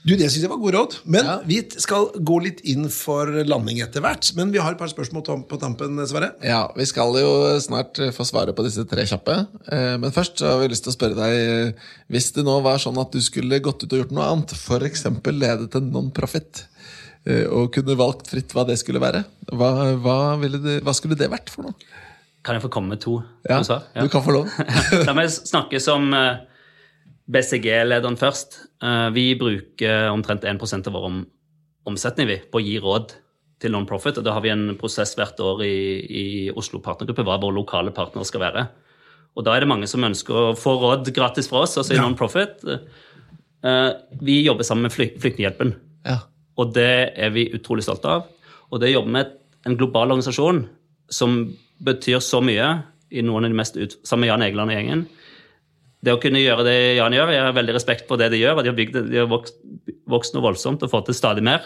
[0.06, 0.94] Du, Det syns jeg var god råd.
[1.11, 1.34] Men Ja.
[1.44, 4.30] vi skal gå litt inn for landing etter hvert.
[4.37, 6.32] Men vi har et par spørsmål på tampen, Sverre.
[6.42, 9.46] Ja, Vi skal jo snart eh, få svare på disse tre kjappe.
[9.70, 11.72] Eh, Men først så har vi lyst til å spørre deg eh,
[12.08, 15.04] Hvis det nå var sånn at du skulle gått ut og gjort noe annet, f.eks.
[15.26, 16.64] ledet en non-profit,
[17.26, 21.18] eh, og kunne valgt fritt hva det skulle være, hva, hva, ville det, hva skulle
[21.18, 21.74] det vært for noe?
[22.46, 23.18] Kan jeg få komme med to
[23.50, 24.02] Ja, to ja.
[24.02, 24.48] Du kan få lov.
[25.08, 26.38] La meg snakke som eh,
[27.30, 28.58] BCG-lederen først.
[28.82, 31.26] Eh, Vi bruker omtrent 1 av vår om-
[31.86, 33.12] omsetning på å gi råd
[33.60, 34.18] til non-profit.
[34.18, 36.06] og Da har vi en prosess hvert år i,
[36.46, 38.68] i Oslo Partnergruppe hva våre lokale partnere skal være.
[39.36, 41.96] Og Da er det mange som ønsker å få råd gratis fra oss, altså i
[41.96, 42.02] Ja.
[42.02, 42.64] non-profit.
[43.64, 45.74] Eh, Vi jobber sammen med Fly Flyktninghjelpen.
[46.06, 46.18] Ja.
[46.56, 48.26] Og det er vi utrolig stolte av.
[48.72, 49.32] Og det å jobbe med
[49.66, 50.68] en global organisasjon
[51.10, 53.96] som betyr så mye i noen av de mest ut...
[54.04, 55.06] Sammen med Jan Egeland og gjengen.
[56.04, 58.58] Det å kunne gjøre det Jan gjør, jeg har veldig respekt for det de gjør.
[58.58, 59.56] og De har, bygd, de har vokst,
[60.06, 61.64] vokst noe voldsomt og fått til stadig mer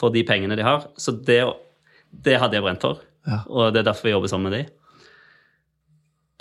[0.00, 0.88] for de pengene de har.
[0.96, 1.42] Så det,
[2.24, 3.02] det hadde jeg brent for.
[3.28, 3.42] Ja.
[3.48, 4.64] Og det er derfor vi jobber sammen med de.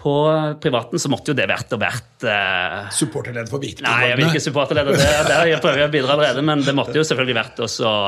[0.03, 0.13] På
[0.60, 4.32] privaten så måtte jo det vært og vært eh, Supporterleder for viktige Nei, jeg vil
[4.32, 4.97] ikke supporterleder.
[4.99, 7.88] Det, der jeg prøver jeg å bidra allerede, men det måtte jo selvfølgelig vært også
[7.88, 8.01] å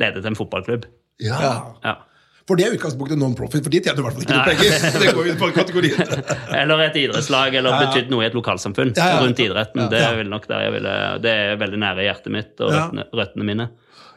[0.00, 0.84] lede til en fotballklubb.
[1.24, 1.38] Ja.
[1.84, 1.94] Ja.
[2.50, 5.02] For det er utgangspunktet non-profit, for de tjener i hvert fall ikke noe penger.
[5.04, 6.14] Det går jo på kategorien.
[6.60, 9.20] Eller et idrettslag, eller Ja, betydd noe i et lokalsamfunn Ja, ja.
[9.22, 9.84] rundt idretten.
[9.92, 13.04] Det, er vel nok der jeg ville, det er veldig nære hjertet mitt og røttene,
[13.20, 13.68] røttene mine.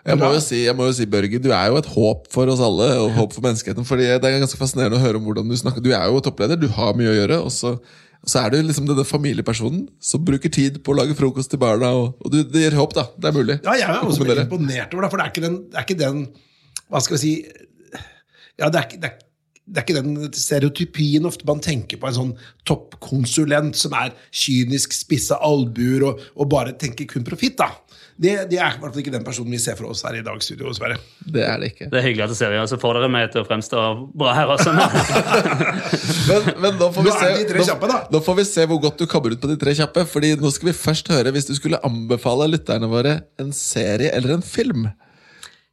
[0.03, 2.49] Jeg må, jo si, jeg må jo si, Børge, du er jo et håp for
[2.51, 3.85] oss alle, og håp for menneskeheten.
[3.87, 5.85] fordi Det er ganske fascinerende å høre om hvordan du snakker.
[5.85, 7.37] Du er jo toppleder, du har mye å gjøre.
[7.45, 7.77] Og så,
[8.27, 11.93] så er du liksom denne familiepersonen som bruker tid på å lage frokost til barna.
[12.01, 13.05] Og, og du, det gir håp, da.
[13.15, 13.59] Det er mulig.
[13.61, 14.47] Ja, jeg er også kombinere.
[14.49, 16.25] imponert over det, for det er ikke den, det er ikke den
[16.91, 17.35] Hva skal vi si
[18.61, 19.21] Ja, det er ikke, det er,
[19.63, 22.33] det er ikke den stereotypien ofte man tenker på en sånn
[22.69, 27.57] toppkonsulent som er kynisk, spisse albuer og, og bare tenker kun profitt.
[27.61, 27.71] da.
[28.13, 30.21] Det, det er i hvert fall ikke den personen vi ser for oss her i
[30.25, 30.99] dag, studio, dessverre.
[31.25, 31.87] Det er det ikke.
[31.89, 34.35] Det er hyggelig at du ser det, så får dere meg til å fremstå bra
[34.37, 34.73] her også.
[36.23, 39.01] Men, men nå, får vi Nå se, kjappe, nå, nå får vi se hvor godt
[39.01, 40.05] du kommer ut på de tre kjappe.
[40.07, 44.37] Fordi nå skal vi først høre hvis du skulle anbefale lytterne våre en serie eller
[44.37, 44.87] en film.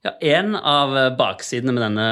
[0.07, 2.07] Ja, En av baksidene med denne,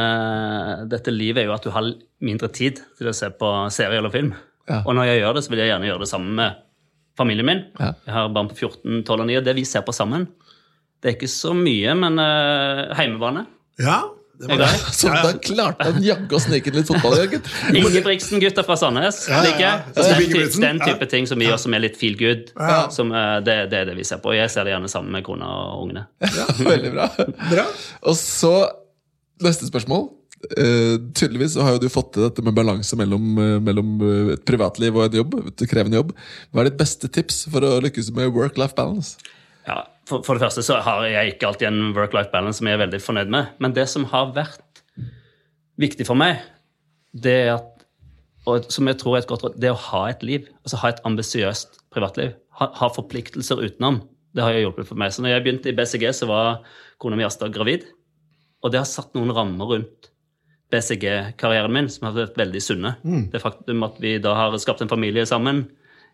[0.92, 1.88] dette livet er jo at du har
[2.20, 4.34] mindre tid til å se på serie eller film.
[4.68, 4.82] Ja.
[4.84, 6.58] Og når jeg gjør det, så vil jeg gjerne gjøre det sammen med
[7.18, 7.64] familien min.
[7.80, 7.94] Ja.
[8.04, 10.28] Jeg har barn på 14, 12 og 9, og det vi ser på sammen,
[10.98, 13.46] det er ikke så mye, men uh, heimebane.
[13.80, 14.02] Ja,
[14.38, 14.68] det var det?
[14.94, 17.16] Så da klarte han jaggu å snike inn litt fotball.
[17.18, 17.46] Jørgen.
[17.80, 19.24] Ingebrigtsen-gutta fra Sandnes.
[19.30, 22.52] Ja, ja, Den, ty den type ting som vi gjør som er litt feel good.
[22.54, 22.84] Ja.
[22.94, 24.36] Som, eh, det, det er det vi ser på.
[24.36, 26.06] Jeg ser det gjerne sammen med kona og ungene.
[26.22, 27.08] Ja, veldig bra.
[27.48, 27.66] Bra.
[28.06, 28.54] Og så
[29.42, 30.06] neste spørsmål.
[30.54, 33.96] Uh, tydeligvis så har jo du fått til dette med balanse mellom, eh, mellom
[34.36, 35.34] et privatliv og en jobb.
[35.50, 36.14] Et krevende jobb.
[36.52, 39.18] Hva er ditt beste tips for å lykkes med work-life balance?
[39.66, 42.78] Ja, for, for det første så har jeg ikke alltid en work-life balance som jeg
[42.78, 43.52] er veldig fornøyd med.
[43.62, 44.82] Men det som har vært
[45.78, 46.40] viktig for meg,
[47.12, 47.74] det er at
[48.48, 50.46] og som jeg tror er et godt råd, det å ha et liv.
[50.64, 52.30] Altså ha et ambisiøst privatliv.
[52.60, 54.00] Ha, ha forpliktelser utenom.
[54.32, 55.12] Det har jo hjulpet for meg.
[55.12, 56.62] Så når jeg begynte i BCG, så var
[57.02, 57.84] kona mi Asta gravid.
[58.64, 60.08] Og det har satt noen rammer rundt
[60.72, 62.94] BCG-karrieren min som har vært veldig sunne.
[63.32, 65.66] Det faktum at vi da har skapt en familie sammen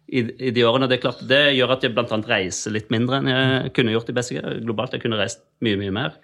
[0.07, 3.21] i, i de årene, det er klart, det gjør at jeg annet reiser litt mindre
[3.21, 4.41] enn jeg kunne gjort i BCG.
[4.67, 6.17] Globalt jeg kunne reist mye, mye mer.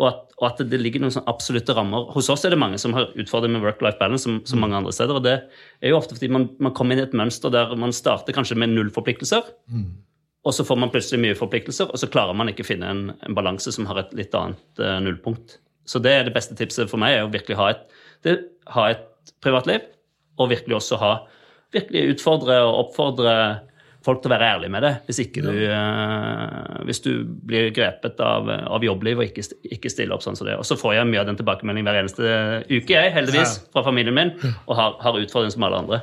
[0.00, 2.08] Og at, og at det ligger noen absolutte rammer.
[2.14, 4.94] Hos oss er det mange som har utfordringer med work-life balance, som, som mange andre
[4.96, 5.18] steder.
[5.18, 5.34] Og det
[5.82, 8.56] er jo ofte fordi man, man kommer inn i et mønster der man starter kanskje
[8.58, 9.52] med null forpliktelser.
[10.42, 13.36] Og så får man plutselig mye forpliktelser, og så klarer man ikke finne en, en
[13.36, 15.60] balanse som har et litt annet uh, nullpunkt.
[15.86, 17.84] Så det er det beste tipset for meg, er å virkelig ha et,
[18.26, 18.34] det,
[18.74, 19.84] ha et privatliv,
[20.42, 21.12] og virkelig også ha
[21.74, 23.36] virkelig utfordre og oppfordre
[24.02, 24.92] folk til å være ærlige med det.
[25.06, 27.10] Hvis, ikke du, uh, hvis du
[27.46, 29.44] blir grepet av, av jobbliv og ikke,
[29.76, 30.56] ikke stiller opp sånn som det.
[30.58, 32.32] Og så får jeg mye av den tilbakemeldingen hver eneste
[32.66, 36.00] uke, jeg, heldigvis, fra familien min, og har, har utfordringer som alle andre.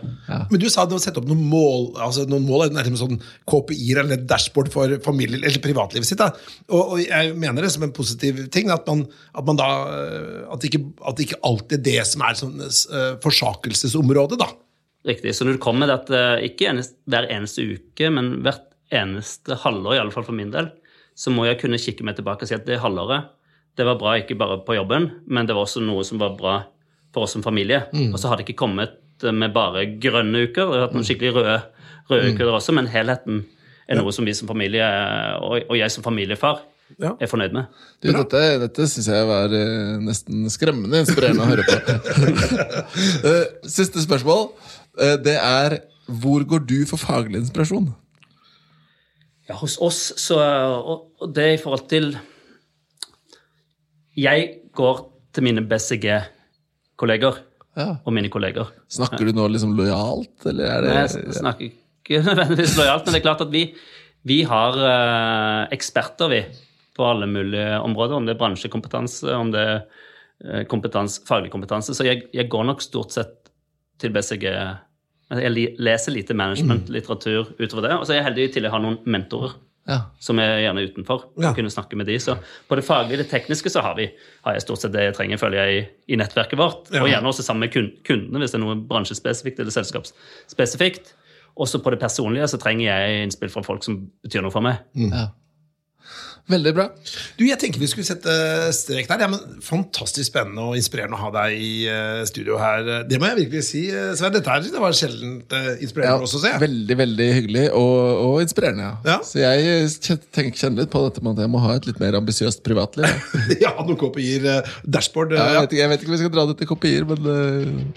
[0.52, 3.20] Men du sa du hadde sett opp noen mål altså noen mål, er det sånn
[3.50, 6.22] KPI-er eller dashboard for familie, eller privatlivet sitt.
[6.22, 6.32] Da.
[6.72, 9.04] Og, og jeg mener det som en positiv ting, at man,
[9.36, 12.38] at man da eh, at det ikke, at det ikke alltid er det som er
[12.40, 14.50] sånn, uh, forsakelsesområdet, da.
[15.08, 15.32] Riktig.
[15.36, 19.56] Så når du kommer med at eh, ikke eneste, hver eneste uke, men hvert eneste
[19.64, 20.72] halvår, i alle fall for min del,
[21.20, 23.36] så må jeg kunne kikke meg tilbake og si at det halvåret
[23.80, 26.56] det var bra ikke bare på jobben, men det var også noe som var bra
[27.16, 27.86] for oss som familie.
[28.12, 31.08] Og så har det ikke kommet eh, med bare grønne uker, det har hatt noen
[31.08, 31.54] skikkelig røde,
[32.12, 33.46] røde uker der også, men helheten
[33.90, 34.84] er noe som vi som familie,
[35.40, 36.66] og, jeg som familiefar,
[36.98, 37.12] Ja.
[37.22, 37.68] er fornøyd med.
[38.02, 41.76] Du, dette dette syns jeg var eh, nesten skremmende inspirerende å høre på.
[43.30, 44.48] Eh, Siste spørsmål.
[45.00, 45.80] Eh, det er
[46.10, 47.92] hvor går du for faglig inspirasjon?
[49.50, 52.12] Ja, hos oss så Og, det er i forhold til
[54.18, 57.40] Jeg går til mine BCG-kolleger
[57.78, 57.96] Ja.
[58.04, 58.72] og mine kolleger.
[58.90, 63.20] Snakker du nå liksom lojalt, eller er det Jeg snakker ikke nødvendigvis lojalt, men det
[63.22, 63.64] er klart at vi,
[64.26, 66.42] vi har eh, eksperter, vi,
[66.98, 68.18] på alle mulige områder.
[68.18, 69.78] Om det er bransjekompetanse, om det er
[70.44, 71.94] eh, kompetans, faglig kompetanse.
[71.96, 73.52] Så jeg, jeg går nok stort sett
[74.02, 74.50] til BCG.
[75.30, 77.92] Altså, Jeg leser lite management-litteratur utover det.
[78.00, 79.54] Og så er jeg heldig til å ha noen mentorer
[79.90, 80.00] Ja.
[80.20, 81.24] som er gjerne utenfor.
[81.42, 81.54] Ja.
[81.54, 82.18] kunne snakke med de.
[82.20, 82.36] Så
[82.68, 84.10] på det faglige, det tekniske, så har, vi,
[84.46, 85.78] har jeg stort sett det jeg trenger, føler jeg,
[86.10, 86.92] i, i nettverket vårt.
[86.94, 87.02] Ja.
[87.04, 87.74] Og gjerne også sammen med
[88.06, 91.14] kundene, hvis det er noe bransjespesifikt eller selskapsspesifikt.
[91.60, 94.82] Også på det personlige så trenger jeg innspill fra folk som betyr noe for meg.
[94.96, 95.28] ja.
[96.50, 96.86] Veldig bra.
[97.38, 98.34] Du, jeg tenker vi skulle sette
[98.74, 99.24] strek der.
[99.26, 102.88] Ja, men Fantastisk spennende og inspirerende å ha deg i eh, studio her.
[103.10, 104.34] Det må jeg virkelig si, eh, Sven.
[104.34, 106.54] Dette her, det var sjeldent uh, inspirerende for oss å se.
[106.64, 108.88] Veldig veldig hyggelig og, og inspirerende.
[108.88, 108.98] Ja.
[109.10, 109.18] Ja.
[109.26, 109.90] Så jeg
[110.34, 113.10] tenker, kjenner litt på dette med at jeg må ha et litt mer ambisiøst privatliv.
[113.10, 113.58] ja.
[113.70, 114.46] ja, noen kopier.
[114.58, 115.34] eh, dashboard.
[115.36, 115.62] eh, Ja, jeg, ja.
[115.66, 117.30] vet ikke, jeg vet ikke om vi skal dra det til kopier, men,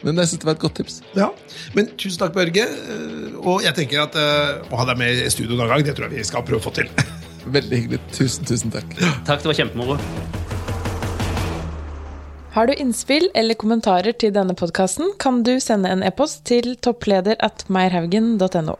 [0.03, 1.01] men jeg syns det var et godt tips.
[1.19, 1.31] Ja.
[1.77, 2.67] Men tusen takk, Børge.
[2.69, 5.97] eh, Og jeg tenker at eh, å ha deg med i studio noen gang, det
[5.99, 6.91] tror jeg vi skal prøve å få til.
[7.47, 8.01] Veldig hyggelig.
[8.15, 8.95] Tusen, tusen takk.
[9.27, 9.99] Takk, det var kjempemoro.
[12.53, 17.41] Har du innspill eller kommentarer til denne podkasten, kan du sende en e-post til toppleder
[17.41, 18.77] at meierhaugen.no.